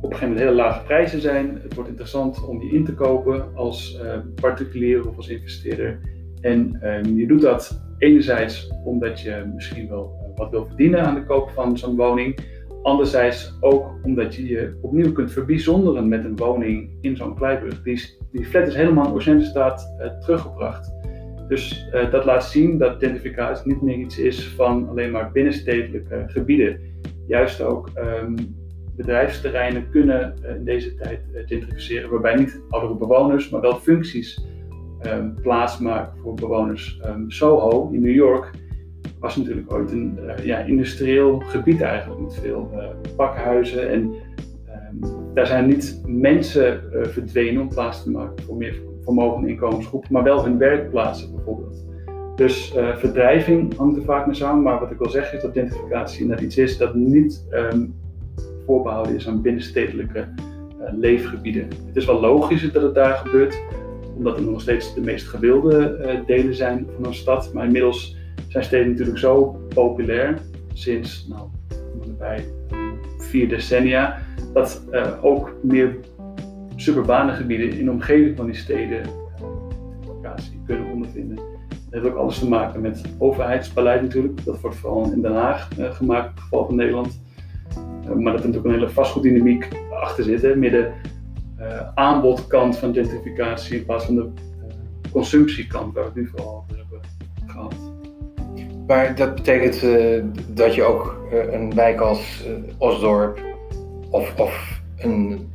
op 0.01 0.04
een 0.04 0.18
gegeven 0.18 0.27
moment 0.27 0.39
hele 0.39 0.62
lage 0.62 0.84
prijzen 0.84 1.22
zijn. 1.22 1.60
Het 1.62 1.74
wordt 1.74 1.89
interessant 1.89 2.46
om 2.46 2.60
die 2.60 2.72
in 2.72 2.86
te 2.86 2.94
kopen 2.94 3.56
als 3.56 4.00
uh, 4.04 4.18
particulier 4.42 5.08
of 5.08 5.16
als 5.16 5.27
investeerder. 5.27 6.00
En 6.42 6.80
um, 6.84 7.18
je 7.18 7.27
doet 7.27 7.42
dat 7.42 7.82
enerzijds 7.98 8.72
omdat 8.84 9.22
je 9.22 9.51
misschien 9.56 9.88
wel 9.88 10.20
uh, 10.22 10.38
wat 10.38 10.51
wil 10.51 10.66
verdienen 10.66 11.01
aan 11.01 11.16
de 11.16 11.25
koop 11.25 11.50
van 11.50 11.77
zo'n 11.77 11.96
woning. 11.96 12.39
Anderzijds 12.84 13.58
ook 13.60 14.00
omdat 14.04 14.36
je 14.36 14.48
je 14.48 14.77
opnieuw 14.82 15.12
kunt 15.12 15.32
verbijzonderen 15.32 16.08
met 16.08 16.25
een 16.25 16.36
woning 16.36 16.98
in 17.01 17.16
zo'n 17.16 17.36
kleibrug. 17.36 17.84
Die, 17.84 18.18
die 18.32 18.46
flat 18.46 18.68
is 18.68 18.75
helemaal 18.75 19.20
in 19.20 19.42
staat 19.42 19.96
uh, 20.00 20.20
teruggebracht. 20.20 20.96
Dus 21.48 21.89
dat 22.12 22.25
laat 22.25 22.44
zien 22.44 22.77
dat 22.77 22.96
gentrificatie 23.00 23.72
niet 23.72 23.82
meer 23.82 23.98
iets 23.98 24.20
is 24.20 24.48
van 24.48 24.89
alleen 24.89 25.12
maar 25.12 25.32
binnenstedelijke 25.32 26.24
gebieden. 26.27 26.80
Juist 27.27 27.62
ook 27.62 27.89
um, 27.96 28.36
bedrijfsterreinen 28.98 29.89
kunnen 29.89 30.34
uh, 30.44 30.56
in 30.56 30.63
deze 30.63 30.96
tijd 30.96 31.20
gentrificeren, 31.46 32.10
waarbij 32.10 32.36
niet 32.36 32.62
oudere 32.70 32.96
bewoners, 32.96 33.50
maar 33.50 33.62
wel 33.62 33.75
functies 33.75 34.46
um, 35.06 35.36
plaatsmaken 35.42 36.18
voor 36.22 36.34
bewoners. 36.34 37.01
Um, 37.06 37.32
Soho 37.32 37.89
in 37.92 38.01
New 38.01 38.16
York 38.16 38.51
was 39.20 39.36
natuurlijk 39.36 39.74
ooit 39.74 39.92
een 39.92 40.20
uh, 40.22 40.46
ja, 40.46 40.58
industrieel 40.58 41.39
gebied 41.39 41.82
eigenlijk 41.82 42.22
met 42.22 42.36
veel 42.36 42.72
uh, 42.74 42.86
pakhuizen. 43.16 43.89
En 43.89 44.01
um, 44.01 45.34
daar 45.34 45.48
zijn 45.48 45.68
niet 45.68 46.01
mensen 46.08 46.82
verdwenen 47.04 47.62
om 47.62 47.70
plaats 47.70 48.04
te 48.04 48.12
maken 48.12 48.44
voor 48.44 48.58
meer 48.58 48.75
vermogen 49.04 49.48
inkomensgroepen, 49.48 50.13
maar 50.13 50.24
wel 50.24 50.44
hun 50.44 50.58
werkplaatsen 50.58 51.36
bijvoorbeeld. 51.36 51.86
Dus 52.36 52.74
verdrijving 52.96 53.75
hangt 53.75 53.98
er 53.98 54.04
vaak 54.04 54.25
mee 54.25 54.36
samen, 54.36 54.63
maar 54.63 54.80
wat 54.80 54.92
ik 54.92 54.98
wil 54.98 55.10
zeggen 55.10 55.38
is 55.38 55.44
dat 55.44 55.54
gentrificatie 55.54 56.25
net 56.25 56.39
iets 56.39 56.58
is 56.58 56.77
dat 56.77 56.96
niet 56.96 57.48
voorbehouden 58.67 59.15
is 59.15 59.27
aan 59.27 59.41
binnenstedelijke 59.41 60.27
leefgebieden. 61.00 61.67
Het 61.88 61.95
is 61.95 62.05
wel 62.05 62.19
logisch 62.19 62.71
dat 62.71 62.83
het 62.83 62.95
daar 62.95 63.15
gebeurt, 63.15 63.62
omdat 64.15 64.36
het 64.36 64.50
nog 64.50 64.62
steeds 64.62 64.93
de 64.93 65.01
meest 65.01 65.27
gewilde 65.27 66.24
delen 66.25 66.55
zijn 66.55 66.88
van 66.95 67.05
een 67.05 67.13
stad, 67.13 67.53
maar 67.53 67.65
inmiddels 67.65 68.15
zijn 68.47 68.63
steden 68.63 68.89
natuurlijk 68.89 69.17
zo 69.17 69.62
populair 69.74 70.39
sinds 70.74 71.27
nou, 71.29 71.47
bij 72.17 72.45
vier 73.17 73.50
decennia, 73.50 74.17
dat 74.53 74.83
ook 75.21 75.53
meer 75.63 75.97
suburbane 76.75 77.31
gebieden 77.31 77.71
in 77.71 77.86
de 77.86 77.91
omgeving 77.91 78.38
van 78.38 78.45
die 78.45 78.55
steden 78.55 79.01
locatie 80.05 80.62
kunnen 80.65 80.91
ondervinden. 80.91 81.36
Dat 81.36 82.01
heeft 82.01 82.05
ook 82.05 82.17
alles 82.17 82.39
te 82.39 82.47
maken 82.47 82.81
met 82.81 83.01
overheidsbeleid 83.17 84.01
natuurlijk. 84.01 84.45
Dat 84.45 84.62
wordt 84.62 84.77
vooral 84.77 85.12
in 85.12 85.21
Den 85.21 85.36
Haag 85.36 85.69
uh, 85.79 85.91
gemaakt, 85.91 86.27
in 86.27 86.33
het 86.33 86.43
geval 86.43 86.65
van 86.65 86.75
Nederland. 86.75 87.25
Uh, 88.09 88.15
maar 88.15 88.31
dat 88.31 88.41
er 88.41 88.47
natuurlijk 88.47 88.65
een 88.65 88.79
hele 88.79 88.89
vastgoeddynamiek 88.89 89.67
achter 90.01 90.23
zit. 90.23 90.41
Hè, 90.41 90.55
meer 90.55 90.71
de 90.71 90.91
aanbodkant 91.95 92.77
van 92.77 92.93
gentrificatie 92.93 93.77
in 93.77 93.85
plaats 93.85 94.05
van 94.05 94.15
de 94.15 94.29
consumptiekant 95.11 95.93
waar 95.93 96.03
we 96.03 96.09
het 96.09 96.15
nu 96.15 96.27
vooral 96.27 96.63
over 96.63 96.77
hebben 96.77 96.99
gehad. 97.47 97.75
Maar 98.87 99.15
dat 99.15 99.35
betekent 99.35 99.83
uh, 99.83 100.23
dat 100.53 100.75
je 100.75 100.83
ook 100.83 101.27
uh, 101.33 101.53
een 101.53 101.75
wijk 101.75 101.99
als 101.99 102.45
uh, 102.47 102.53
Osdorp 102.77 103.39
of, 104.09 104.39
of 104.39 104.81
een 104.97 105.49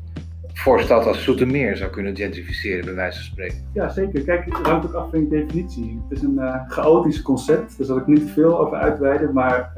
voorstad 0.52 1.06
als 1.06 1.22
Soetermeer 1.22 1.76
zou 1.76 1.90
kunnen 1.90 2.16
gentrificeren, 2.16 2.84
bij 2.84 2.94
wijze 2.94 3.16
van 3.16 3.26
spreken. 3.26 3.70
Ja, 3.74 3.88
zeker. 3.88 4.22
Kijk, 4.22 4.44
het 4.44 4.66
hangt 4.66 4.86
ook 4.86 4.94
af 4.94 5.10
van 5.10 5.20
je 5.20 5.28
definitie. 5.28 6.02
Het 6.08 6.18
is 6.18 6.24
een 6.24 6.40
chaotisch 6.68 7.22
concept, 7.22 7.78
daar 7.78 7.86
zal 7.86 7.96
ik 7.96 8.06
niet 8.06 8.26
te 8.26 8.32
veel 8.32 8.58
over 8.58 8.76
uitweiden, 8.76 9.32
maar 9.32 9.72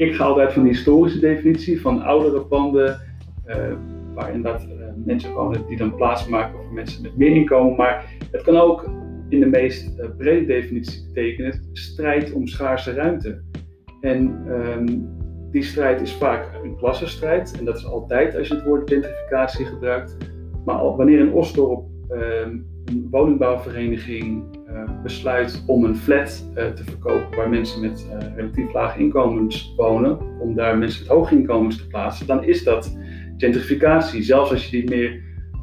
ik 0.00 0.14
ga 0.14 0.24
altijd 0.24 0.52
van 0.52 0.62
de 0.62 0.68
historische 0.68 1.18
definitie, 1.18 1.80
van 1.80 2.02
oudere 2.02 2.40
panden, 2.40 3.00
waarin 4.14 4.42
dat 4.42 4.66
mensen 5.04 5.32
wonen 5.32 5.66
die 5.68 5.76
dan 5.76 5.94
plaats 5.94 6.28
maken 6.28 6.58
voor 6.58 6.72
mensen 6.72 7.02
met 7.02 7.16
meer 7.16 7.30
inkomen. 7.30 7.76
Maar 7.76 8.16
het 8.30 8.42
kan 8.42 8.56
ook 8.56 8.90
in 9.28 9.40
de 9.40 9.46
meest 9.46 9.98
uh, 9.98 10.06
brede 10.16 10.46
definitie 10.46 11.06
betekenen 11.06 11.60
strijd 11.72 12.32
om 12.32 12.46
schaarse 12.46 12.92
ruimte. 12.92 13.42
En 14.00 14.46
um, 14.48 15.08
die 15.50 15.62
strijd 15.62 16.00
is 16.00 16.12
vaak 16.12 16.60
een 16.62 16.76
klassenstrijd. 16.76 17.58
En 17.58 17.64
dat 17.64 17.76
is 17.76 17.86
altijd 17.86 18.36
als 18.36 18.48
je 18.48 18.54
het 18.54 18.64
woord 18.64 18.90
gentrificatie 18.90 19.64
gebruikt. 19.64 20.16
Maar 20.64 20.76
al, 20.76 20.96
wanneer 20.96 21.18
in 21.18 21.32
Osdorp 21.32 21.84
um, 22.10 22.66
een 22.84 23.06
woningbouwvereniging 23.10 24.44
uh, 24.54 24.59
besluit 25.02 25.62
om 25.66 25.84
een 25.84 25.96
flat 25.96 26.44
uh, 26.54 26.66
te 26.66 26.84
verkopen 26.84 27.36
waar 27.36 27.48
mensen 27.48 27.80
met 27.80 28.06
relatief 28.36 28.72
lage 28.72 28.98
inkomens 28.98 29.74
wonen, 29.76 30.18
om 30.40 30.54
daar 30.54 30.78
mensen 30.78 31.02
met 31.02 31.12
hoge 31.12 31.34
inkomens 31.34 31.76
te 31.76 31.86
plaatsen, 31.86 32.26
dan 32.26 32.44
is 32.44 32.64
dat 32.64 32.98
gentrificatie. 33.36 34.22
Zelfs 34.22 34.50
als 34.50 34.66
je 34.66 34.80
die 34.80 34.88
meer 34.90 35.22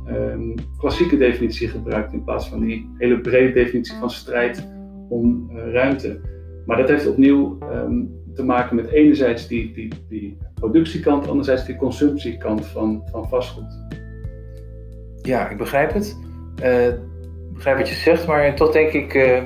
um, 0.09 0.53
klassieke 0.77 1.17
definitie 1.17 1.67
gebruikt 1.67 2.13
in 2.13 2.23
plaats 2.23 2.49
van 2.49 2.59
die 2.59 2.89
hele 2.97 3.19
brede 3.19 3.53
definitie 3.53 3.95
van 3.95 4.09
strijd 4.09 4.67
om 5.09 5.51
ruimte. 5.51 6.19
Maar 6.65 6.77
dat 6.77 6.89
heeft 6.89 7.07
opnieuw 7.07 7.57
ehm, 7.59 8.03
te 8.33 8.43
maken 8.43 8.75
met 8.75 8.87
enerzijds 8.87 9.47
die, 9.47 9.73
die, 9.73 9.91
die 10.09 10.37
productiekant, 10.53 11.27
anderzijds 11.27 11.65
die 11.65 11.75
consumptiekant 11.75 12.65
van, 12.65 13.03
van 13.11 13.29
vastgoed. 13.29 13.85
Ja, 15.21 15.49
ik 15.49 15.57
begrijp 15.57 15.93
het. 15.93 16.17
Begrijp 17.57 17.77
wat 17.77 17.89
je 17.89 17.95
zegt, 17.95 18.27
maar 18.27 18.55
toch 18.55 18.71
denk 18.71 18.91
ik 18.91 19.13
uh, 19.13 19.41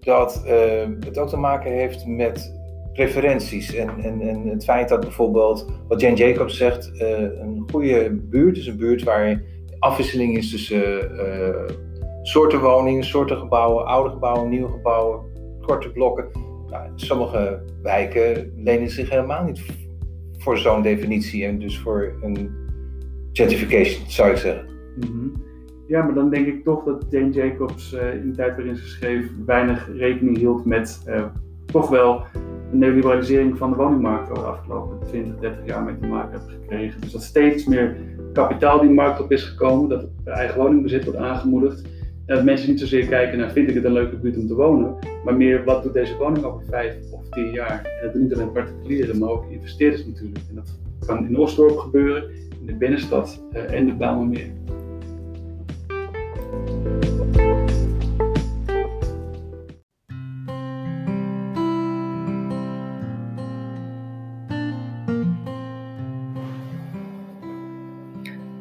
dat 0.00 0.42
uh, 0.46 0.52
het 1.00 1.18
ook 1.18 1.28
te 1.28 1.36
maken 1.36 1.72
heeft 1.72 2.06
met 2.06 2.56
preferenties. 2.92 3.74
En, 3.74 3.88
en, 4.02 4.20
en 4.20 4.46
het 4.46 4.64
feit 4.64 4.88
dat 4.88 5.00
bijvoorbeeld, 5.00 5.70
wat 5.88 6.00
Jane 6.00 6.16
Jacobs 6.16 6.56
zegt, 6.56 6.90
een 7.40 7.64
goede 7.70 8.10
buurt 8.12 8.56
is 8.56 8.66
een 8.66 8.76
buurt 8.76 9.02
waar 9.02 9.42
afwisseling 9.78 10.36
is 10.36 10.50
tussen 10.50 11.10
soorten 12.22 12.60
woningen, 12.60 13.04
soorten 13.04 13.36
gebouwen, 13.36 13.86
oude 13.86 14.10
gebouwen, 14.10 14.48
nieuwe 14.48 14.70
gebouwen, 14.70 15.20
korte 15.60 15.90
blokken. 15.90 16.28
Nou, 16.70 16.90
sommige 16.94 17.62
wijken 17.82 18.52
lenen 18.56 18.90
zich 18.90 19.10
helemaal 19.10 19.44
niet 19.44 19.62
voor 20.38 20.58
zo'n 20.58 20.82
definitie 20.82 21.44
en 21.44 21.58
dus 21.58 21.78
voor 21.78 22.18
een 22.22 22.50
gentrification, 23.32 24.10
zou 24.10 24.30
ik 24.30 24.36
zeggen. 24.36 24.68
Mhm. 24.96 25.47
Ja, 25.88 26.02
maar 26.02 26.14
dan 26.14 26.30
denk 26.30 26.46
ik 26.46 26.64
toch 26.64 26.84
dat 26.84 27.06
Jane 27.10 27.30
Jacobs 27.30 27.94
uh, 27.94 28.14
in 28.14 28.30
de 28.30 28.36
tijd 28.36 28.56
waarin 28.56 28.76
ze 28.76 28.86
schreef 28.86 29.30
weinig 29.46 29.88
rekening 29.96 30.36
hield 30.36 30.64
met 30.64 31.02
uh, 31.06 31.24
toch 31.66 31.88
wel 31.88 32.24
de 32.70 32.76
neoliberalisering 32.76 33.58
van 33.58 33.70
de 33.70 33.76
woningmarkt 33.76 34.30
over 34.30 34.42
de 34.42 34.48
afgelopen 34.48 35.06
20, 35.06 35.38
30 35.38 35.66
jaar 35.66 35.82
mee 35.82 35.98
te 35.98 36.06
maken 36.06 36.30
hebben 36.30 36.50
gekregen. 36.50 37.00
Dus 37.00 37.12
dat 37.12 37.22
steeds 37.22 37.66
meer 37.66 37.96
kapitaal 38.32 38.80
die 38.80 38.90
markt 38.90 39.20
op 39.20 39.32
is 39.32 39.44
gekomen, 39.44 39.88
dat 39.88 40.00
het 40.00 40.10
eigen 40.26 40.60
woningbezit 40.60 41.04
wordt 41.04 41.18
aangemoedigd. 41.18 41.82
En 42.26 42.34
dat 42.34 42.44
mensen 42.44 42.70
niet 42.70 42.80
zozeer 42.80 43.06
kijken 43.06 43.38
naar 43.38 43.50
vind 43.50 43.68
ik 43.68 43.74
het 43.74 43.84
een 43.84 43.92
leuke 43.92 44.16
buurt 44.16 44.36
om 44.36 44.46
te 44.46 44.54
wonen, 44.54 44.94
maar 45.24 45.36
meer 45.36 45.64
wat 45.64 45.82
doet 45.82 45.92
deze 45.92 46.16
woning 46.16 46.44
over 46.44 46.62
vijf 46.70 47.12
of 47.12 47.28
tien 47.28 47.50
jaar. 47.52 47.84
En 47.84 48.02
dat 48.02 48.12
doen 48.12 48.22
niet 48.22 48.34
alleen 48.34 48.52
particulieren, 48.52 49.18
maar 49.18 49.28
ook 49.28 49.44
investeerders 49.50 50.06
natuurlijk. 50.06 50.44
En 50.48 50.54
dat 50.54 50.78
kan 51.06 51.28
in 51.28 51.38
Osdorp 51.38 51.78
gebeuren, 51.78 52.30
in 52.60 52.66
de 52.66 52.74
binnenstad 52.74 53.44
uh, 53.52 53.72
en 53.72 53.86
de 53.86 53.94
Bijlmermeer. 53.94 54.50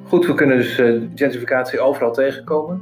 Goed, 0.07 0.25
we 0.25 0.33
kunnen 0.33 0.57
dus 0.57 0.79
uh, 0.79 1.01
gentrificatie 1.15 1.79
overal 1.79 2.13
tegenkomen. 2.13 2.81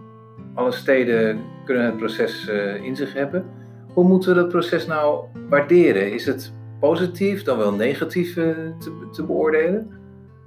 Alle 0.54 0.72
steden 0.72 1.42
kunnen 1.64 1.86
het 1.86 1.98
proces 1.98 2.50
uh, 2.50 2.84
in 2.84 2.96
zich 2.96 3.14
hebben. 3.14 3.46
Hoe 3.94 4.08
moeten 4.08 4.30
we 4.30 4.42
dat 4.42 4.50
proces 4.50 4.86
nou 4.86 5.26
waarderen? 5.50 6.14
Is 6.14 6.26
het 6.26 6.54
positief 6.80 7.44
dan 7.44 7.58
wel 7.58 7.74
negatief 7.74 8.36
uh, 8.36 8.46
te, 8.80 9.08
te, 9.12 9.24
beoordelen? 9.24 9.90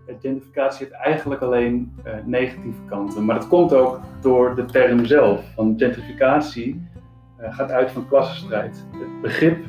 Gentrificatie 0.06 0.86
heeft 0.86 1.00
eigenlijk 1.00 1.40
alleen 1.40 1.92
negatieve 2.24 2.80
kanten. 2.88 3.24
Maar 3.24 3.38
dat 3.38 3.48
komt 3.48 3.72
ook 3.72 4.00
door 4.20 4.54
de 4.54 4.64
term 4.64 5.04
zelf. 5.04 5.54
Want 5.56 5.82
gentrificatie 5.82 6.88
gaat 7.38 7.70
uit 7.70 7.90
van 7.90 8.08
klassenstrijd. 8.08 8.86
Het 8.90 9.20
begrip, 9.22 9.64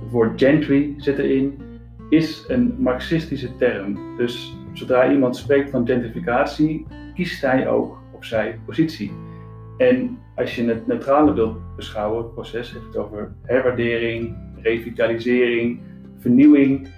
het 0.00 0.10
woord 0.10 0.40
gentry 0.40 0.94
zit 0.96 1.18
erin, 1.18 1.62
is 2.08 2.44
een 2.48 2.74
marxistische 2.78 3.56
term. 3.56 3.98
Dus 4.16 4.63
zodra 4.74 5.10
iemand 5.10 5.36
spreekt 5.36 5.70
van 5.70 5.86
gentrificatie, 5.86 6.86
kiest 7.14 7.42
hij 7.42 7.68
ook 7.68 7.98
op 8.12 8.24
zijn 8.24 8.60
positie. 8.66 9.12
En 9.78 10.18
als 10.34 10.56
je 10.56 10.64
het 10.64 10.86
neutrale 10.86 11.34
wilt 11.34 11.56
beschouwen, 11.76 12.22
het 12.22 12.34
proces 12.34 12.72
heeft 12.72 12.84
het 12.84 12.96
over 12.96 13.32
herwaardering, 13.42 14.36
revitalisering, 14.62 15.80
vernieuwing. 16.18 16.88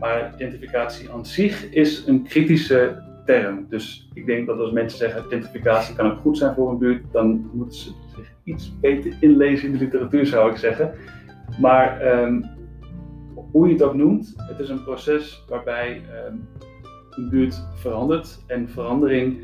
Maar 0.00 0.34
gentrificatie 0.36 1.10
aan 1.10 1.26
zich 1.26 1.70
is 1.70 2.06
een 2.06 2.22
kritische 2.22 3.02
term. 3.24 3.66
Dus 3.68 4.08
ik 4.14 4.26
denk 4.26 4.46
dat 4.46 4.58
als 4.58 4.70
mensen 4.72 4.98
zeggen 4.98 5.22
gentrificatie 5.22 5.94
kan 5.94 6.10
ook 6.10 6.18
goed 6.18 6.38
zijn 6.38 6.54
voor 6.54 6.70
een 6.70 6.78
buurt, 6.78 7.02
dan 7.12 7.50
moeten 7.52 7.78
ze 7.78 7.90
zich 8.16 8.32
iets 8.44 8.78
beter 8.80 9.16
inlezen 9.20 9.66
in 9.66 9.72
de 9.72 9.84
literatuur, 9.84 10.26
zou 10.26 10.50
ik 10.50 10.56
zeggen. 10.56 10.92
Maar 11.60 12.18
um, 12.22 12.44
hoe 13.52 13.66
je 13.66 13.72
het 13.72 13.82
ook 13.82 13.94
noemt, 13.94 14.34
het 14.36 14.58
is 14.58 14.68
een 14.68 14.84
proces 14.84 15.44
waarbij 15.48 16.02
een 16.28 16.48
buurt 17.30 17.66
verandert. 17.74 18.42
En 18.46 18.68
verandering 18.68 19.38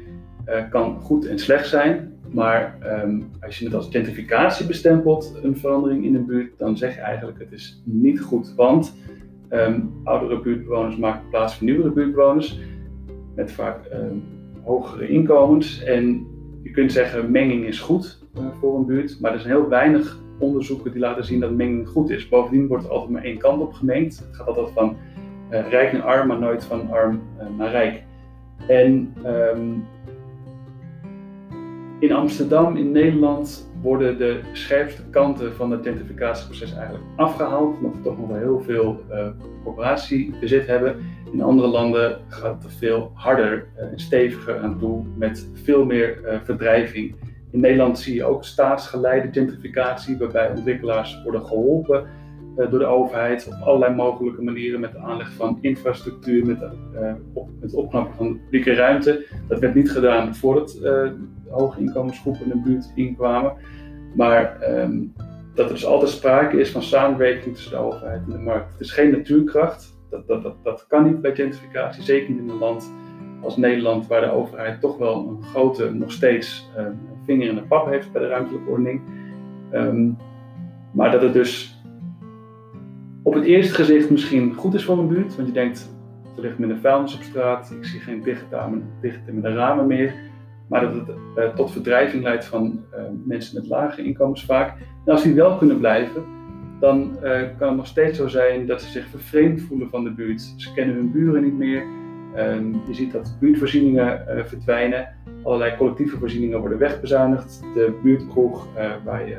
uh, 0.49 0.71
kan 0.71 1.01
goed 1.01 1.27
en 1.27 1.39
slecht 1.39 1.69
zijn. 1.69 2.13
Maar 2.31 2.79
um, 3.05 3.31
als 3.41 3.59
je 3.59 3.65
het 3.65 3.75
als 3.75 3.89
gentrificatie 3.91 4.67
bestempelt, 4.67 5.39
een 5.43 5.57
verandering 5.57 6.05
in 6.05 6.15
een 6.15 6.27
buurt, 6.27 6.59
dan 6.59 6.77
zeg 6.77 6.95
je 6.95 7.01
eigenlijk 7.01 7.39
het 7.39 7.53
is 7.53 7.83
niet 7.85 8.21
goed. 8.21 8.55
Want 8.57 8.97
um, 9.51 9.93
oudere 10.05 10.41
buurtbewoners 10.41 10.97
maken 10.97 11.29
plaats 11.31 11.55
voor 11.57 11.67
nieuwere 11.67 11.91
buurtbewoners 11.91 12.59
met 13.35 13.53
vaak 13.53 13.79
hogere 14.63 15.09
inkomens. 15.09 15.83
En 15.83 16.27
je 16.63 16.71
kunt 16.71 16.93
zeggen 16.93 17.31
menging 17.31 17.65
is 17.65 17.81
goed 17.81 18.23
uh, 18.39 18.47
voor 18.61 18.79
een 18.79 18.87
buurt, 18.87 19.21
maar 19.21 19.33
er 19.33 19.41
zijn 19.41 19.55
heel 19.55 19.69
weinig 19.69 20.21
onderzoeken 20.39 20.93
die 20.93 21.01
laten 21.01 21.25
zien 21.25 21.41
dat 21.41 21.55
menging 21.55 21.89
goed 21.89 22.11
is. 22.11 22.29
Bovendien 22.29 22.67
wordt 22.67 22.85
er 22.85 22.91
altijd 22.91 23.11
maar 23.11 23.25
één 23.25 23.39
kant 23.39 23.63
op 23.63 23.73
gemengd. 23.73 24.19
Het 24.19 24.37
gaat 24.37 24.47
altijd 24.47 24.71
van 24.75 24.97
uh, 25.53 25.69
rijk 25.69 25.93
naar 25.93 26.03
arm, 26.03 26.29
maar 26.29 26.38
nooit 26.38 26.65
van 26.65 26.91
arm 26.91 27.23
uh, 27.38 27.59
naar 27.59 27.71
rijk. 27.71 28.03
En 28.67 29.15
um, 29.27 29.85
in 31.99 32.12
Amsterdam, 32.12 32.77
in 32.77 32.91
Nederland, 32.91 33.71
worden 33.83 34.19
de 34.19 34.41
scherpste 34.53 35.03
kanten 35.11 35.55
van 35.55 35.71
het 35.71 35.83
gentrificatieproces 35.83 36.75
eigenlijk 36.75 37.05
afgehaald, 37.17 37.77
omdat 37.77 37.93
we 37.95 38.03
toch 38.03 38.19
nog 38.19 38.29
wel 38.29 38.37
heel 38.37 38.61
veel 38.61 39.01
uh, 39.11 39.27
corporatiebezit 39.65 40.67
hebben. 40.67 40.97
In 41.33 41.43
andere 41.43 41.69
landen 41.69 42.19
gaat 42.29 42.62
het 42.62 42.73
veel 42.73 43.11
harder 43.15 43.67
en 43.77 43.93
steviger 43.95 44.59
aan 44.59 44.79
toe, 44.79 45.05
met 45.17 45.49
veel 45.53 45.85
meer 45.85 46.41
verdrijving. 46.45 47.15
In 47.51 47.61
Nederland 47.61 47.99
zie 47.99 48.15
je 48.15 48.25
ook 48.25 48.45
staatsgeleide 48.45 49.29
gentrificatie, 49.33 50.19
waarbij 50.19 50.51
ontwikkelaars 50.51 51.23
worden 51.23 51.47
geholpen 51.47 52.07
door 52.57 52.79
de 52.79 52.87
overheid 52.87 53.47
op 53.47 53.67
allerlei 53.67 53.95
mogelijke 53.95 54.43
manieren 54.43 54.81
met 54.81 54.93
de 54.93 54.99
aanleg 54.99 55.33
van 55.33 55.59
infrastructuur, 55.61 56.47
met, 56.47 56.65
het 57.61 57.75
opknappen 57.75 58.15
van 58.15 58.33
de 58.33 58.38
publieke 58.38 58.75
ruimte. 58.75 59.27
Dat 59.49 59.59
werd 59.59 59.75
niet 59.75 59.91
gedaan 59.91 60.35
voordat 60.35 60.79
uh, 60.83 61.11
hoge 61.49 61.81
inkomensgroepen 61.81 62.43
in 62.43 62.49
de 62.49 62.62
buurt 62.65 62.93
inkwamen. 62.95 63.53
Maar 64.15 64.57
um, 64.81 65.12
dat 65.55 65.67
er 65.67 65.73
dus 65.73 65.87
altijd 65.87 66.11
sprake 66.11 66.61
is 66.61 66.71
van 66.71 66.83
samenwerking 66.83 67.55
tussen 67.55 67.73
de 67.73 67.79
overheid 67.79 68.23
en 68.25 68.31
de 68.31 68.38
markt. 68.38 68.73
Het 68.73 68.81
is 68.81 68.93
geen 68.93 69.11
natuurkracht. 69.11 70.01
Dat, 70.11 70.27
dat, 70.27 70.43
dat, 70.43 70.57
dat 70.62 70.87
kan 70.88 71.05
niet 71.05 71.21
bij 71.21 71.35
gentrificatie, 71.35 72.03
zeker 72.03 72.31
niet 72.31 72.43
in 72.43 72.49
een 72.49 72.59
land 72.59 72.93
als 73.43 73.57
Nederland, 73.57 74.07
waar 74.07 74.21
de 74.21 74.33
overheid 74.33 74.81
toch 74.81 74.99
wel 74.99 75.29
een 75.29 75.43
grote, 75.43 75.95
nog 75.95 76.12
steeds 76.12 76.71
vinger 77.25 77.49
in 77.49 77.55
de 77.55 77.62
pap 77.62 77.87
heeft 77.87 78.12
bij 78.12 78.23
de 78.23 78.29
ruimtelijke 78.29 78.71
ordening. 78.71 79.01
Um, 79.73 80.17
maar 80.93 81.11
dat 81.11 81.23
het 81.23 81.33
dus 81.33 81.82
op 83.23 83.35
het 83.35 83.45
eerste 83.45 83.75
gezicht 83.75 84.11
misschien 84.11 84.55
goed 84.55 84.75
is 84.75 84.85
voor 84.85 84.99
een 84.99 85.09
buurt, 85.09 85.37
want 85.37 85.49
je 85.49 85.55
denkt, 85.55 85.91
er 86.37 86.43
ligt 86.43 86.59
minder 86.59 86.79
vuilnis 86.79 87.15
op 87.15 87.23
straat, 87.23 87.75
ik 87.81 87.85
zie 87.85 88.01
geen 88.01 88.23
dichte 89.01 89.33
met 89.33 89.55
ramen 89.55 89.87
meer. 89.87 90.15
Maar 90.69 90.81
dat 90.81 90.95
het 90.95 91.09
uh, 91.37 91.55
tot 91.55 91.73
verdrijving 91.73 92.23
leidt 92.23 92.45
van 92.45 92.85
uh, 92.95 93.01
mensen 93.25 93.61
met 93.61 93.69
lage 93.69 94.05
inkomens 94.05 94.45
vaak. 94.45 94.77
En 95.05 95.13
als 95.13 95.23
die 95.23 95.35
wel 95.35 95.57
kunnen 95.57 95.79
blijven, 95.79 96.25
dan 96.81 97.17
uh, 97.23 97.41
kan 97.59 97.69
het 97.69 97.77
nog 97.77 97.87
steeds 97.87 98.19
zo 98.19 98.29
zijn 98.29 98.67
dat 98.67 98.83
ze 98.83 98.91
zich 98.91 99.09
vervreemd 99.09 99.63
voelen 99.63 99.89
van 99.89 100.05
de 100.05 100.11
buurt. 100.11 100.55
Ze 100.57 100.73
kennen 100.73 100.97
hun 100.97 101.13
buren 101.13 101.43
niet 101.43 101.59
meer. 101.59 101.83
Ehm, 102.35 102.73
je 102.87 102.95
ziet 102.95 103.13
dat 103.13 103.37
buurtvoorzieningen 103.41 104.25
verdwijnen. 104.47 105.09
Allerlei 105.43 105.77
collectieve 105.77 106.19
voorzieningen 106.19 106.61
worden 106.61 106.79
wegbezuinigd. 106.79 107.63
De 107.75 107.99
buurtkroeg 108.03 108.67
waar 109.05 109.29
je 109.29 109.37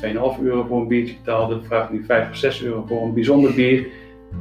2,5 0.00 0.42
euro 0.42 0.64
voor 0.64 0.80
een 0.80 0.88
biertje 0.88 1.16
betaalde, 1.16 1.62
vraagt 1.62 1.92
nu 1.92 2.04
5 2.04 2.30
of 2.30 2.36
6 2.36 2.64
euro 2.64 2.84
voor 2.86 3.02
een 3.02 3.14
bijzonder 3.14 3.54
bier. 3.54 3.86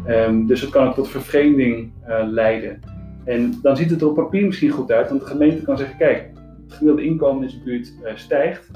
Um, 0.08 0.48
dus 0.48 0.62
het 0.62 0.70
kan 0.70 0.88
ook 0.88 0.94
tot 0.94 1.08
vervreemding 1.08 1.92
uh, 2.08 2.24
leiden. 2.28 2.80
En 3.26 3.60
dan 3.62 3.78
ziet 3.78 3.90
het 3.90 4.02
er 4.02 4.08
op 4.08 4.16
papier 4.16 4.46
misschien 4.46 4.70
goed 4.70 4.92
uit, 4.92 5.10
want 5.10 5.22
de 5.22 5.28
gemeente 5.28 5.64
kan 5.64 5.78
zeggen: 5.78 5.98
kijk, 5.98 6.30
het 6.64 6.74
gemiddelde 6.74 7.10
inkomen 7.10 7.44
in 7.44 7.50
de 7.50 7.64
buurt 7.64 7.94
uh, 8.04 8.12
stijgt, 8.16 8.72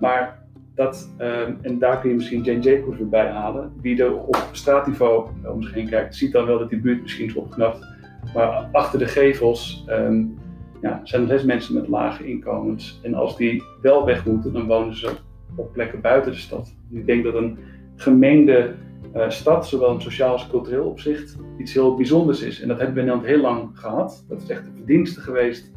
maar 0.00 0.42
dat, 0.74 1.14
um, 1.18 1.58
en 1.62 1.78
daar 1.78 2.00
kun 2.00 2.10
je 2.10 2.16
misschien 2.16 2.42
Jane 2.42 2.60
Jacobs 2.60 2.98
weer 2.98 3.08
bij 3.08 3.30
halen, 3.30 3.72
wie 3.80 4.02
er 4.02 4.16
op 4.16 4.48
straatniveau 4.52 5.28
om 5.44 5.62
zich 5.62 5.74
heen 5.74 5.88
kijkt, 5.88 6.16
ziet 6.16 6.32
dan 6.32 6.46
wel 6.46 6.58
dat 6.58 6.70
die 6.70 6.80
buurt 6.80 7.02
misschien 7.02 7.26
is 7.26 7.34
opgeknapt, 7.34 7.86
maar 8.34 8.68
achter 8.72 8.98
de 8.98 9.06
gevels 9.06 9.84
um, 9.88 10.38
ja, 10.80 11.00
zijn 11.04 11.22
er 11.22 11.28
steeds 11.28 11.44
mensen 11.44 11.74
met 11.74 11.88
lage 11.88 12.26
inkomens. 12.26 13.00
En 13.02 13.14
als 13.14 13.36
die 13.36 13.62
wel 13.82 14.04
weg 14.04 14.26
moeten, 14.26 14.52
dan 14.52 14.66
wonen 14.66 14.96
ze 14.96 15.10
op 15.56 15.72
plekken 15.72 16.00
buiten 16.00 16.32
de 16.32 16.38
stad. 16.38 16.74
Ik 16.90 17.06
denk 17.06 17.24
dat 17.24 17.34
een 17.34 17.58
gemeende 17.96 18.74
uh, 19.16 19.30
stad, 19.30 19.68
zowel 19.68 19.94
in 19.94 20.00
sociaal 20.00 20.32
als 20.32 20.48
cultureel 20.48 20.84
opzicht, 20.84 21.36
iets 21.58 21.72
heel 21.72 21.96
bijzonders 21.96 22.42
is. 22.42 22.60
En 22.60 22.68
dat 22.68 22.78
hebben 22.78 22.94
we 22.94 23.00
in 23.00 23.06
Nederland 23.06 23.34
heel 23.34 23.50
lang 23.50 23.78
gehad. 23.78 24.24
Dat 24.28 24.42
is 24.42 24.48
echt 24.48 24.64
de 24.64 24.70
verdienste 24.76 25.20
geweest 25.20 25.72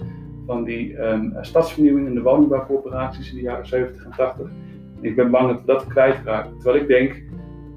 van 0.45 0.63
die 0.63 0.97
um, 0.97 1.33
stadsvernieuwing 1.41 2.07
en 2.07 2.13
de 2.13 2.21
woningbouwcorporaties 2.21 3.29
in 3.29 3.35
de 3.35 3.41
jaren 3.41 3.67
70 3.67 4.05
en 4.05 4.11
80. 4.11 4.49
Ik 5.01 5.15
ben 5.15 5.31
bang 5.31 5.47
dat 5.47 5.59
we 5.59 5.65
dat 5.65 5.88
kwijtraken. 5.88 6.53
Terwijl 6.55 6.81
ik 6.81 6.88
denk 6.88 7.23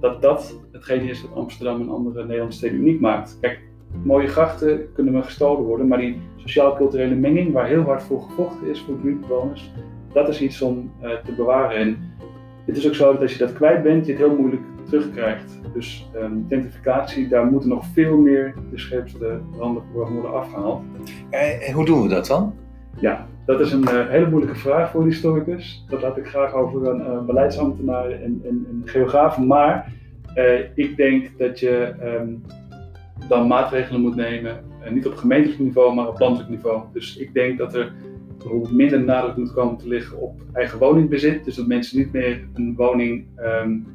dat 0.00 0.22
dat 0.22 0.60
hetgene 0.72 1.10
is 1.10 1.22
wat 1.22 1.34
Amsterdam 1.34 1.80
en 1.80 1.88
andere 1.88 2.24
Nederlandse 2.24 2.58
steden 2.58 2.78
uniek 2.78 3.00
maakt. 3.00 3.38
Kijk, 3.40 3.60
mooie 4.04 4.26
grachten 4.26 4.92
kunnen 4.92 5.12
wel 5.12 5.22
gestolen 5.22 5.64
worden, 5.64 5.88
maar 5.88 5.98
die 5.98 6.20
sociaal-culturele 6.36 7.14
menging, 7.14 7.52
waar 7.52 7.66
heel 7.66 7.82
hard 7.82 8.02
voor 8.02 8.22
gevochten 8.22 8.68
is 8.68 8.80
voor 8.80 8.98
buurtbewoners, 8.98 9.72
dat 10.18 10.28
is 10.28 10.40
iets 10.40 10.62
om 10.62 10.90
uh, 11.02 11.10
te 11.24 11.32
bewaren. 11.32 11.76
En 11.76 11.96
het 12.66 12.76
is 12.76 12.86
ook 12.86 12.94
zo 12.94 13.12
dat 13.12 13.22
als 13.22 13.32
je 13.32 13.38
dat 13.38 13.52
kwijt 13.52 13.82
bent, 13.82 14.06
je 14.06 14.12
het 14.12 14.20
heel 14.20 14.36
moeilijk 14.36 14.62
terugkrijgt. 14.88 15.60
Dus 15.74 16.10
um, 16.16 16.44
identificatie, 16.46 17.28
daar 17.28 17.46
moeten 17.46 17.68
nog 17.68 17.84
veel 17.92 18.16
meer 18.16 18.54
de 18.70 18.78
scherpste 18.78 19.40
randen 19.58 19.82
voor 19.92 20.12
worden 20.12 20.32
afgehaald. 20.34 20.82
En 21.30 21.72
hoe 21.72 21.84
doen 21.84 22.02
we 22.02 22.08
dat 22.08 22.26
dan? 22.26 22.54
Ja, 23.00 23.26
dat 23.46 23.60
is 23.60 23.72
een 23.72 23.82
uh, 23.82 24.08
hele 24.08 24.30
moeilijke 24.30 24.58
vraag 24.58 24.90
voor 24.90 25.04
historicus. 25.04 25.84
Dat 25.88 26.02
laat 26.02 26.16
ik 26.16 26.26
graag 26.26 26.54
over 26.54 26.88
een 26.88 27.00
uh, 27.00 27.24
beleidsambtenaar 27.24 28.10
en, 28.10 28.40
en, 28.44 28.66
en 28.70 28.82
geograaf. 28.84 29.38
Maar 29.38 29.92
uh, 30.34 30.60
ik 30.74 30.96
denk 30.96 31.38
dat 31.38 31.60
je 31.60 31.94
um, 32.20 32.42
dan 33.28 33.46
maatregelen 33.46 34.00
moet 34.00 34.16
nemen, 34.16 34.64
niet 34.90 35.06
op 35.06 35.14
gemeentelijk 35.14 35.60
niveau, 35.60 35.94
maar 35.94 36.08
op 36.08 36.18
landelijk 36.18 36.48
niveau. 36.48 36.82
Dus 36.92 37.16
ik 37.16 37.34
denk 37.34 37.58
dat 37.58 37.74
er 37.74 37.92
bijvoorbeeld 38.38 38.72
minder 38.72 39.00
nadruk 39.00 39.36
moet 39.36 39.52
komen 39.52 39.76
te 39.76 39.88
liggen 39.88 40.20
op 40.20 40.40
eigen 40.52 40.78
woningbezit. 40.78 41.44
Dus 41.44 41.54
dat 41.54 41.66
mensen 41.66 41.98
niet 41.98 42.12
meer 42.12 42.48
een 42.54 42.74
woning 42.76 43.26
um, 43.38 43.86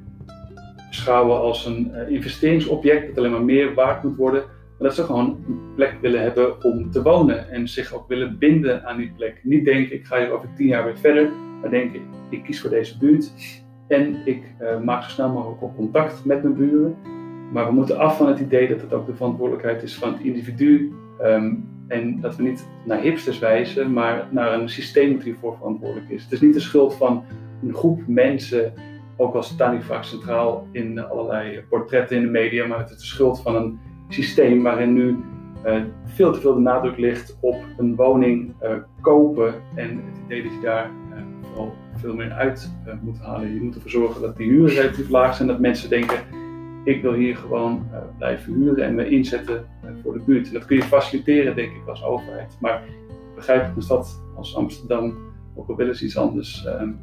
beschouwen 0.89 1.39
als 1.39 1.65
een 1.65 1.91
investeringsobject 2.10 3.08
dat 3.08 3.17
alleen 3.17 3.32
maar 3.32 3.43
meer 3.43 3.73
waard 3.73 4.03
moet 4.03 4.15
worden 4.15 4.43
dat 4.84 4.95
ze 4.95 5.03
gewoon 5.03 5.43
een 5.47 5.60
plek 5.75 5.97
willen 6.01 6.21
hebben 6.21 6.63
om 6.63 6.91
te 6.91 7.01
wonen 7.01 7.51
en 7.51 7.67
zich 7.67 7.93
ook 7.93 8.08
willen 8.08 8.38
binden 8.38 8.86
aan 8.86 8.97
die 8.97 9.12
plek. 9.15 9.39
Niet 9.43 9.65
denken, 9.65 9.95
ik 9.95 10.06
ga 10.06 10.19
hier 10.19 10.32
over 10.32 10.49
tien 10.56 10.67
jaar 10.67 10.86
weer 10.86 10.97
verder, 10.97 11.29
maar 11.62 11.69
denken, 11.69 12.01
ik 12.29 12.43
kies 12.43 12.62
voor 12.62 12.69
deze 12.69 12.97
buurt 12.97 13.32
en 13.88 14.15
ik 14.25 14.43
uh, 14.62 14.79
maak 14.79 15.03
zo 15.03 15.10
snel 15.10 15.29
mogelijk 15.29 15.62
op 15.62 15.75
contact 15.75 16.25
met 16.25 16.43
mijn 16.43 16.56
buren. 16.56 16.95
Maar 17.51 17.65
we 17.65 17.73
moeten 17.73 17.97
af 17.97 18.17
van 18.17 18.27
het 18.27 18.39
idee 18.39 18.67
dat 18.67 18.82
het 18.82 18.93
ook 18.93 19.06
de 19.06 19.15
verantwoordelijkheid 19.15 19.84
is 19.84 19.95
van 19.95 20.13
het 20.13 20.21
individu. 20.21 20.93
Um, 21.21 21.72
en 21.87 22.21
dat 22.21 22.35
we 22.35 22.43
niet 22.43 22.67
naar 22.85 22.99
hipsters 22.99 23.39
wijzen, 23.39 23.93
maar 23.93 24.27
naar 24.31 24.53
een 24.53 24.69
systeem 24.69 25.13
dat 25.13 25.23
hiervoor 25.23 25.55
verantwoordelijk 25.57 26.09
is. 26.09 26.23
Het 26.23 26.31
is 26.31 26.41
niet 26.41 26.53
de 26.53 26.59
schuld 26.59 26.95
van 26.95 27.23
een 27.63 27.73
groep 27.73 28.01
mensen, 28.07 28.73
ook 29.17 29.35
al 29.35 29.43
staan 29.43 29.75
die 29.75 29.85
vaak 29.85 30.03
centraal 30.03 30.67
in 30.71 30.99
allerlei 30.99 31.61
portretten 31.69 32.17
in 32.17 32.23
de 32.23 32.29
media, 32.29 32.67
maar 32.67 32.79
het 32.79 32.89
is 32.89 32.97
de 32.97 33.05
schuld 33.05 33.41
van 33.41 33.55
een 33.55 33.79
systeem 34.09 34.63
waarin 34.63 34.93
nu 34.93 35.17
uh, 35.65 35.81
veel 36.05 36.31
te 36.31 36.39
veel 36.39 36.53
de 36.53 36.59
nadruk 36.59 36.97
ligt 36.97 37.37
op 37.39 37.55
een 37.77 37.95
woning 37.95 38.53
uh, 38.63 38.69
kopen 39.01 39.53
en 39.75 39.89
het 39.89 40.25
idee 40.25 40.43
dat 40.43 40.51
je 40.51 40.59
daar 40.61 40.89
uh, 41.57 41.63
veel 41.95 42.15
meer 42.15 42.31
uit 42.31 42.71
moet 43.01 43.19
halen. 43.19 43.53
Je 43.53 43.61
moet 43.61 43.75
ervoor 43.75 43.91
zorgen 43.91 44.21
dat 44.21 44.37
die 44.37 44.49
huren 44.49 44.75
relatief 44.75 45.09
laag 45.09 45.35
zijn, 45.35 45.47
dat 45.47 45.59
mensen 45.59 45.89
denken 45.89 46.17
ik 46.83 47.01
wil 47.01 47.13
hier 47.13 47.35
gewoon 47.35 47.87
blijven 48.17 48.53
huren 48.53 48.85
en 48.85 48.95
me 48.95 49.09
inzetten 49.09 49.65
voor 50.03 50.13
de 50.13 50.23
buurt. 50.25 50.47
En 50.47 50.53
dat 50.53 50.65
kun 50.65 50.75
je 50.75 50.83
faciliteren 50.83 51.55
denk 51.55 51.71
ik 51.71 51.87
als 51.87 52.03
overheid. 52.03 52.57
Maar 52.59 52.83
ik 52.83 53.35
begrijp 53.35 53.65
dat 53.65 53.75
een 53.75 53.81
stad 53.81 54.21
als 54.35 54.55
Amsterdam, 54.55 55.17
ook 55.55 55.69
al 55.69 55.75
wel 55.75 55.87
eens 55.87 56.03
iets 56.03 56.17
anders, 56.17 56.61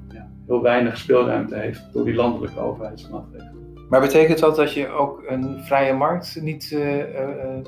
ja, 0.08 0.30
heel 0.46 0.62
weinig 0.62 0.96
speelruimte 0.96 1.56
heeft 1.56 1.92
door 1.92 2.04
die 2.04 2.14
landelijke 2.14 2.60
overheidsmaatregelen. 2.60 3.58
Maar 3.88 4.00
betekent 4.00 4.38
dat 4.38 4.56
dat 4.56 4.72
je 4.72 4.88
ook 4.88 5.22
een 5.26 5.58
vrije 5.64 5.92
markt 5.92 6.38
niet 6.42 6.70
uh, 6.70 6.98
uh, 6.98 7.04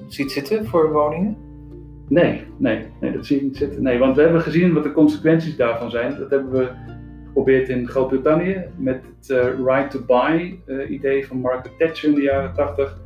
ziet 0.07 0.33
zitten 0.33 0.67
voor 0.67 0.93
woningen? 0.93 1.37
Nee, 2.09 2.45
nee, 2.59 2.87
nee, 3.01 3.13
dat 3.13 3.27
zie 3.27 3.37
ik 3.37 3.43
niet 3.43 3.57
zitten. 3.57 3.83
Nee, 3.83 3.99
want 3.99 4.17
we 4.17 4.23
hebben 4.23 4.41
gezien 4.41 4.73
wat 4.73 4.83
de 4.83 4.93
consequenties 4.93 5.57
daarvan 5.57 5.91
zijn. 5.91 6.17
Dat 6.19 6.31
hebben 6.31 6.51
we 6.51 6.69
geprobeerd 7.33 7.69
in 7.69 7.89
Groot-Brittannië 7.89 8.65
met 8.77 9.03
het 9.17 9.31
uh, 9.31 9.67
right 9.67 9.91
to 9.91 10.01
buy 10.07 10.59
idee 10.89 11.27
van 11.27 11.41
Margaret 11.41 11.79
Thatcher 11.79 12.09
in 12.09 12.15
de 12.15 12.23
jaren 12.23 12.55
80. 12.55 13.01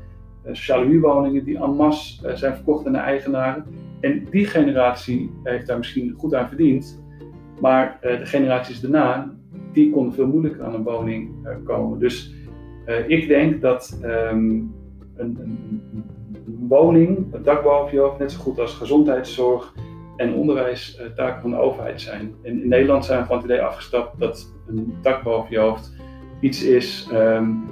sociale 0.45 0.87
huurwoningen 0.87 1.45
die 1.45 1.59
en 1.59 1.71
masse 1.71 2.37
zijn 2.37 2.55
verkocht 2.55 2.87
aan 2.87 2.93
de 2.93 2.99
eigenaren. 2.99 3.65
En 4.01 4.27
die 4.31 4.47
generatie 4.47 5.31
heeft 5.43 5.67
daar 5.67 5.79
misschien 5.79 6.15
goed 6.19 6.35
aan 6.35 6.49
verdiend. 6.49 7.03
Maar 7.61 7.99
de 8.01 8.27
generaties 8.27 8.81
daarna, 8.81 9.35
die 9.73 9.91
konden 9.91 10.13
veel 10.13 10.27
moeilijker 10.27 10.65
aan 10.65 10.75
een 10.75 10.83
woning 10.83 11.31
komen. 11.65 11.99
Dus 11.99 12.35
uh, 12.87 13.09
ik 13.09 13.29
denk 13.29 13.61
dat 13.61 13.99
een, 14.03 14.75
een, 15.17 15.39
een, 15.41 16.69
woning, 16.69 17.35
een 17.35 17.43
dak 17.43 17.63
boven 17.63 17.95
je 17.95 18.01
hoofd, 18.01 18.19
net 18.19 18.33
zo 18.33 18.41
goed 18.41 18.59
als 18.59 18.75
gezondheidszorg 18.75 19.75
en 20.17 20.35
onderwijs 20.35 21.01
taken 21.15 21.41
van 21.41 21.51
de 21.51 21.57
overheid 21.57 22.01
zijn. 22.01 22.35
En 22.43 22.63
in 22.63 22.69
Nederland 22.69 23.05
zijn 23.05 23.21
we 23.21 23.27
van 23.27 23.37
het 23.37 23.45
idee 23.45 23.63
afgestapt 23.63 24.21
dat 24.21 24.55
een 24.69 24.95
dak 25.03 25.23
boven 25.23 25.51
je 25.51 25.59
hoofd 25.59 25.95
iets 26.41 26.65
is 26.65 27.09
um, 27.13 27.65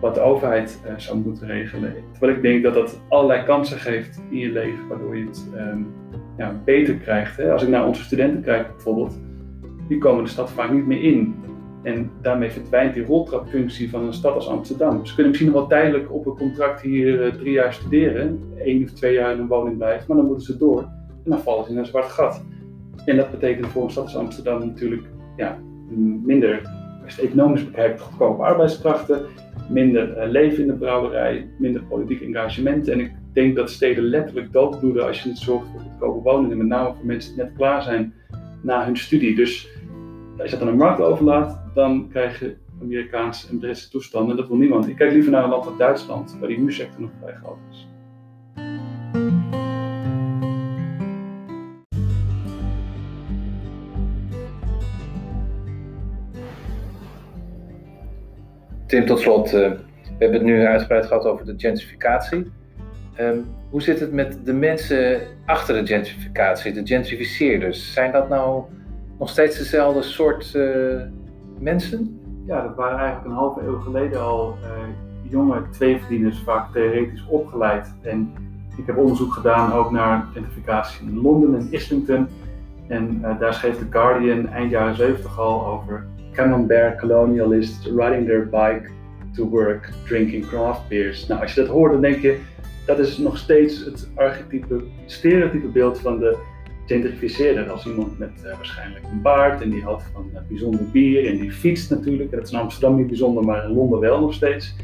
wat 0.00 0.14
de 0.14 0.20
overheid 0.20 0.82
uh, 0.86 0.92
zou 0.96 1.18
moeten 1.18 1.46
regelen. 1.46 1.94
Terwijl 2.10 2.36
ik 2.36 2.42
denk 2.42 2.62
dat 2.62 2.74
dat 2.74 3.00
allerlei 3.08 3.44
kansen 3.44 3.78
geeft 3.78 4.20
in 4.30 4.38
je 4.38 4.50
leven, 4.50 4.88
waardoor 4.88 5.16
je 5.16 5.24
het 5.24 5.48
um, 5.56 5.86
ja, 6.36 6.60
beter 6.64 6.94
krijgt. 6.94 7.36
Hè? 7.36 7.52
Als 7.52 7.62
ik 7.62 7.68
naar 7.68 7.86
onze 7.86 8.02
studenten 8.02 8.42
kijk 8.42 8.72
bijvoorbeeld, 8.72 9.20
die 9.88 9.98
komen 9.98 10.24
de 10.24 10.30
stad 10.30 10.50
vaak 10.50 10.72
niet 10.72 10.86
meer 10.86 11.02
in. 11.02 11.34
En 11.82 12.10
daarmee 12.22 12.50
verdwijnt 12.50 12.94
die 12.94 13.04
roltrapfunctie 13.04 13.90
van 13.90 14.04
een 14.04 14.14
stad 14.14 14.34
als 14.34 14.48
Amsterdam. 14.48 15.06
Ze 15.06 15.14
kunnen 15.14 15.30
misschien 15.30 15.50
nog 15.50 15.60
wel 15.60 15.68
tijdelijk 15.68 16.12
op 16.12 16.26
een 16.26 16.36
contract 16.36 16.80
hier 16.80 17.26
uh, 17.26 17.32
drie 17.32 17.52
jaar 17.52 17.72
studeren, 17.72 18.40
één 18.58 18.82
of 18.84 18.90
twee 18.90 19.14
jaar 19.14 19.32
in 19.32 19.38
een 19.38 19.46
woning 19.46 19.76
blijven, 19.76 20.04
maar 20.08 20.16
dan 20.16 20.26
moeten 20.26 20.46
ze 20.46 20.58
door 20.58 20.88
en 21.28 21.34
dan 21.34 21.42
vallen 21.42 21.64
ze 21.64 21.70
in 21.70 21.78
een 21.78 21.86
zwart 21.86 22.10
gat. 22.10 22.44
En 23.04 23.16
dat 23.16 23.30
betekent 23.30 23.66
voor 23.66 23.84
een 23.84 23.90
stad 23.90 24.04
als 24.04 24.16
Amsterdam 24.16 24.58
natuurlijk 24.58 25.06
ja, 25.36 25.58
minder, 26.22 26.70
als 27.04 27.20
economisch 27.20 27.64
bekijkt, 27.64 28.00
goedkope 28.00 28.42
arbeidskrachten, 28.42 29.26
minder 29.68 30.24
uh, 30.24 30.30
leven 30.30 30.62
in 30.62 30.66
de 30.66 30.76
brouwerij, 30.76 31.48
minder 31.58 31.82
politiek 31.82 32.20
engagement. 32.20 32.88
En 32.88 33.00
ik 33.00 33.12
denk 33.32 33.56
dat 33.56 33.70
steden 33.70 34.04
letterlijk 34.04 34.52
doodbloeden 34.52 35.06
als 35.06 35.22
je 35.22 35.28
niet 35.28 35.38
zorgt 35.38 35.66
voor 35.70 35.80
goedkope 35.80 36.22
woningen, 36.22 36.56
met 36.56 36.66
name 36.66 36.94
voor 36.94 37.06
mensen 37.06 37.34
die 37.34 37.44
net 37.44 37.52
klaar 37.56 37.82
zijn 37.82 38.14
na 38.62 38.84
hun 38.84 38.96
studie. 38.96 39.34
Dus 39.34 39.68
als 40.38 40.50
je 40.50 40.56
dat 40.56 40.66
aan 40.66 40.72
de 40.72 40.84
markt 40.84 41.00
overlaat, 41.00 41.60
dan 41.74 42.08
krijg 42.10 42.40
je 42.40 42.56
Amerikaanse 42.82 43.48
en 43.48 43.58
Britse 43.58 43.90
toestanden. 43.90 44.30
En 44.30 44.36
dat 44.36 44.48
wil 44.48 44.56
niemand. 44.56 44.88
Ik 44.88 44.96
kijk 44.96 45.12
liever 45.12 45.30
naar 45.30 45.44
een 45.44 45.50
land 45.50 45.66
als 45.66 45.76
Duitsland, 45.76 46.36
waar 46.38 46.48
die 46.48 46.58
huursector 46.58 47.00
nog 47.00 47.10
vrij 47.20 47.34
groot 47.34 47.58
Tim, 58.88 59.06
tot 59.06 59.18
slot, 59.18 59.46
uh, 59.46 59.52
we 59.52 59.76
hebben 60.18 60.38
het 60.38 60.42
nu 60.42 60.66
uitgebreid 60.66 61.06
gehad 61.06 61.24
over 61.24 61.46
de 61.46 61.54
gentrificatie. 61.56 62.52
Um, 63.20 63.44
hoe 63.70 63.82
zit 63.82 64.00
het 64.00 64.12
met 64.12 64.38
de 64.44 64.52
mensen 64.52 65.20
achter 65.46 65.74
de 65.74 65.86
gentrificatie, 65.86 66.72
de 66.72 66.86
gentrificeerders? 66.86 67.92
Zijn 67.92 68.12
dat 68.12 68.28
nou 68.28 68.64
nog 69.18 69.28
steeds 69.28 69.58
dezelfde 69.58 70.02
soort 70.02 70.54
uh, 70.54 71.00
mensen? 71.58 72.20
Ja, 72.46 72.62
dat 72.62 72.74
waren 72.74 72.98
eigenlijk 72.98 73.26
een 73.26 73.36
halve 73.36 73.60
eeuw 73.60 73.78
geleden 73.78 74.20
al 74.20 74.56
uh, 74.62 74.68
jonge 75.30 75.62
tweeverdieners, 75.70 76.38
vaak 76.38 76.72
theoretisch 76.72 77.24
opgeleid. 77.26 77.94
En 78.02 78.32
ik 78.76 78.86
heb 78.86 78.96
onderzoek 78.96 79.32
gedaan 79.32 79.72
ook 79.72 79.90
naar 79.90 80.24
gentrificatie 80.34 81.06
in 81.06 81.20
Londen 81.20 81.60
en 81.60 81.68
Islington. 81.70 82.28
En 82.86 83.20
daar 83.38 83.54
schreef 83.54 83.78
The 83.78 83.86
Guardian 83.90 84.48
eind 84.48 84.70
jaren 84.70 84.96
70 84.96 85.38
al 85.38 85.66
over 85.66 86.06
Camembert 86.38 86.98
colonialists 86.98 87.86
riding 87.86 88.26
their 88.26 88.48
bike 88.48 88.90
to 89.34 89.44
work, 89.44 89.90
drinking 90.06 90.46
craft 90.46 90.88
beers. 90.88 91.26
Nou, 91.26 91.40
als 91.40 91.54
je 91.54 91.60
dat 91.60 91.70
hoort, 91.70 91.92
dan 91.92 92.00
denk 92.00 92.18
je, 92.18 92.38
dat 92.86 92.98
is 92.98 93.18
nog 93.18 93.38
steeds 93.38 93.84
het 93.84 94.08
archetype, 94.14 94.82
stereotype 95.06 95.66
beeld 95.66 96.00
van 96.00 96.18
de 96.18 96.36
gentrificeerder 96.86 97.70
als 97.70 97.86
iemand 97.86 98.18
met 98.18 98.30
uh, 98.44 98.54
waarschijnlijk 98.54 99.04
een 99.04 99.22
baard 99.22 99.62
en 99.62 99.70
die 99.70 99.82
houdt 99.82 100.02
van 100.12 100.30
uh, 100.34 100.38
bijzonder 100.48 100.90
bier 100.92 101.26
en 101.26 101.40
die 101.40 101.52
fietst 101.52 101.90
natuurlijk. 101.90 102.30
Dat 102.30 102.42
is 102.42 102.52
in 102.52 102.58
Amsterdam 102.58 102.96
niet 102.96 103.06
bijzonder, 103.06 103.44
maar 103.44 103.64
in 103.64 103.74
Londen 103.74 104.00
wel 104.00 104.20
nog 104.20 104.34
steeds. 104.34 104.76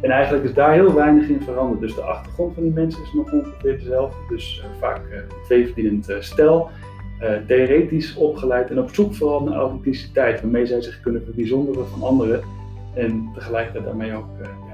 En 0.00 0.10
eigenlijk 0.10 0.44
is 0.44 0.54
daar 0.54 0.72
heel 0.72 0.94
weinig 0.94 1.28
in 1.28 1.40
veranderd. 1.40 1.80
Dus 1.80 1.94
de 1.94 2.02
achtergrond 2.02 2.54
van 2.54 2.62
die 2.62 2.72
mensen 2.72 3.02
is 3.02 3.12
nog 3.12 3.32
ongeveer 3.32 3.78
dezelfde. 3.78 4.16
Dus 4.28 4.64
uh, 4.64 4.80
vaak 4.80 5.00
tweeverdienend 5.44 6.16
stel, 6.18 6.70
theoretisch 7.46 8.14
opgeleid 8.14 8.70
en 8.70 8.78
op 8.78 8.94
zoek 8.94 9.14
vooral 9.14 9.42
naar 9.42 9.54
authenticiteit, 9.54 10.40
waarmee 10.40 10.66
zij 10.66 10.80
zich 10.80 11.00
kunnen 11.00 11.24
verbijzonderen 11.24 11.88
van 11.88 12.02
anderen. 12.02 12.40
En 12.94 13.30
tegelijkertijd 13.34 13.84
daarmee 13.84 14.14
ook 14.14 14.26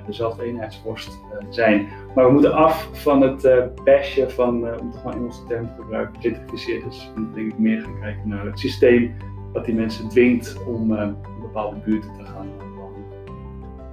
dezelfde 0.06 0.44
eenheidsworst 0.44 1.08
uh, 1.08 1.46
zijn. 1.50 1.86
Maar 2.14 2.26
we 2.26 2.32
moeten 2.32 2.52
af 2.52 2.88
van 2.92 3.22
het 3.22 3.48
bashen 3.84 4.30
van, 4.30 4.80
om 4.80 4.90
toch 4.90 5.04
maar 5.04 5.14
Engelse 5.14 5.46
term 5.48 5.66
te 5.66 5.82
gebruiken, 5.82 6.20
gentrificeerders. 6.20 7.10
En 7.16 7.30
denk 7.34 7.52
ik 7.52 7.58
meer 7.58 7.80
gaan 7.80 8.00
kijken 8.00 8.28
naar 8.28 8.44
het 8.44 8.58
systeem 8.58 9.14
dat 9.52 9.64
die 9.64 9.74
mensen 9.74 10.08
dwingt 10.08 10.64
om 10.66 10.94
in 10.94 11.16
bepaalde 11.40 11.76
buurten 11.84 12.10
te 12.18 12.24
gaan 12.24 12.46
wonen. 12.76 13.04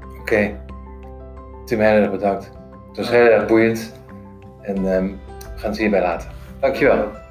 Oké, 0.09 0.19
okay. 0.19 0.59
Tim 1.65 1.79
Heller, 1.79 2.11
bedankt. 2.11 2.51
Het 2.87 2.97
was 2.97 3.09
heel 3.09 3.25
erg 3.25 3.47
boeiend 3.47 4.01
en 4.61 4.85
um, 4.85 5.19
we 5.53 5.59
gaan 5.59 5.69
het 5.69 5.79
hierbij 5.79 6.01
laten. 6.01 6.29
Dankjewel. 6.59 7.24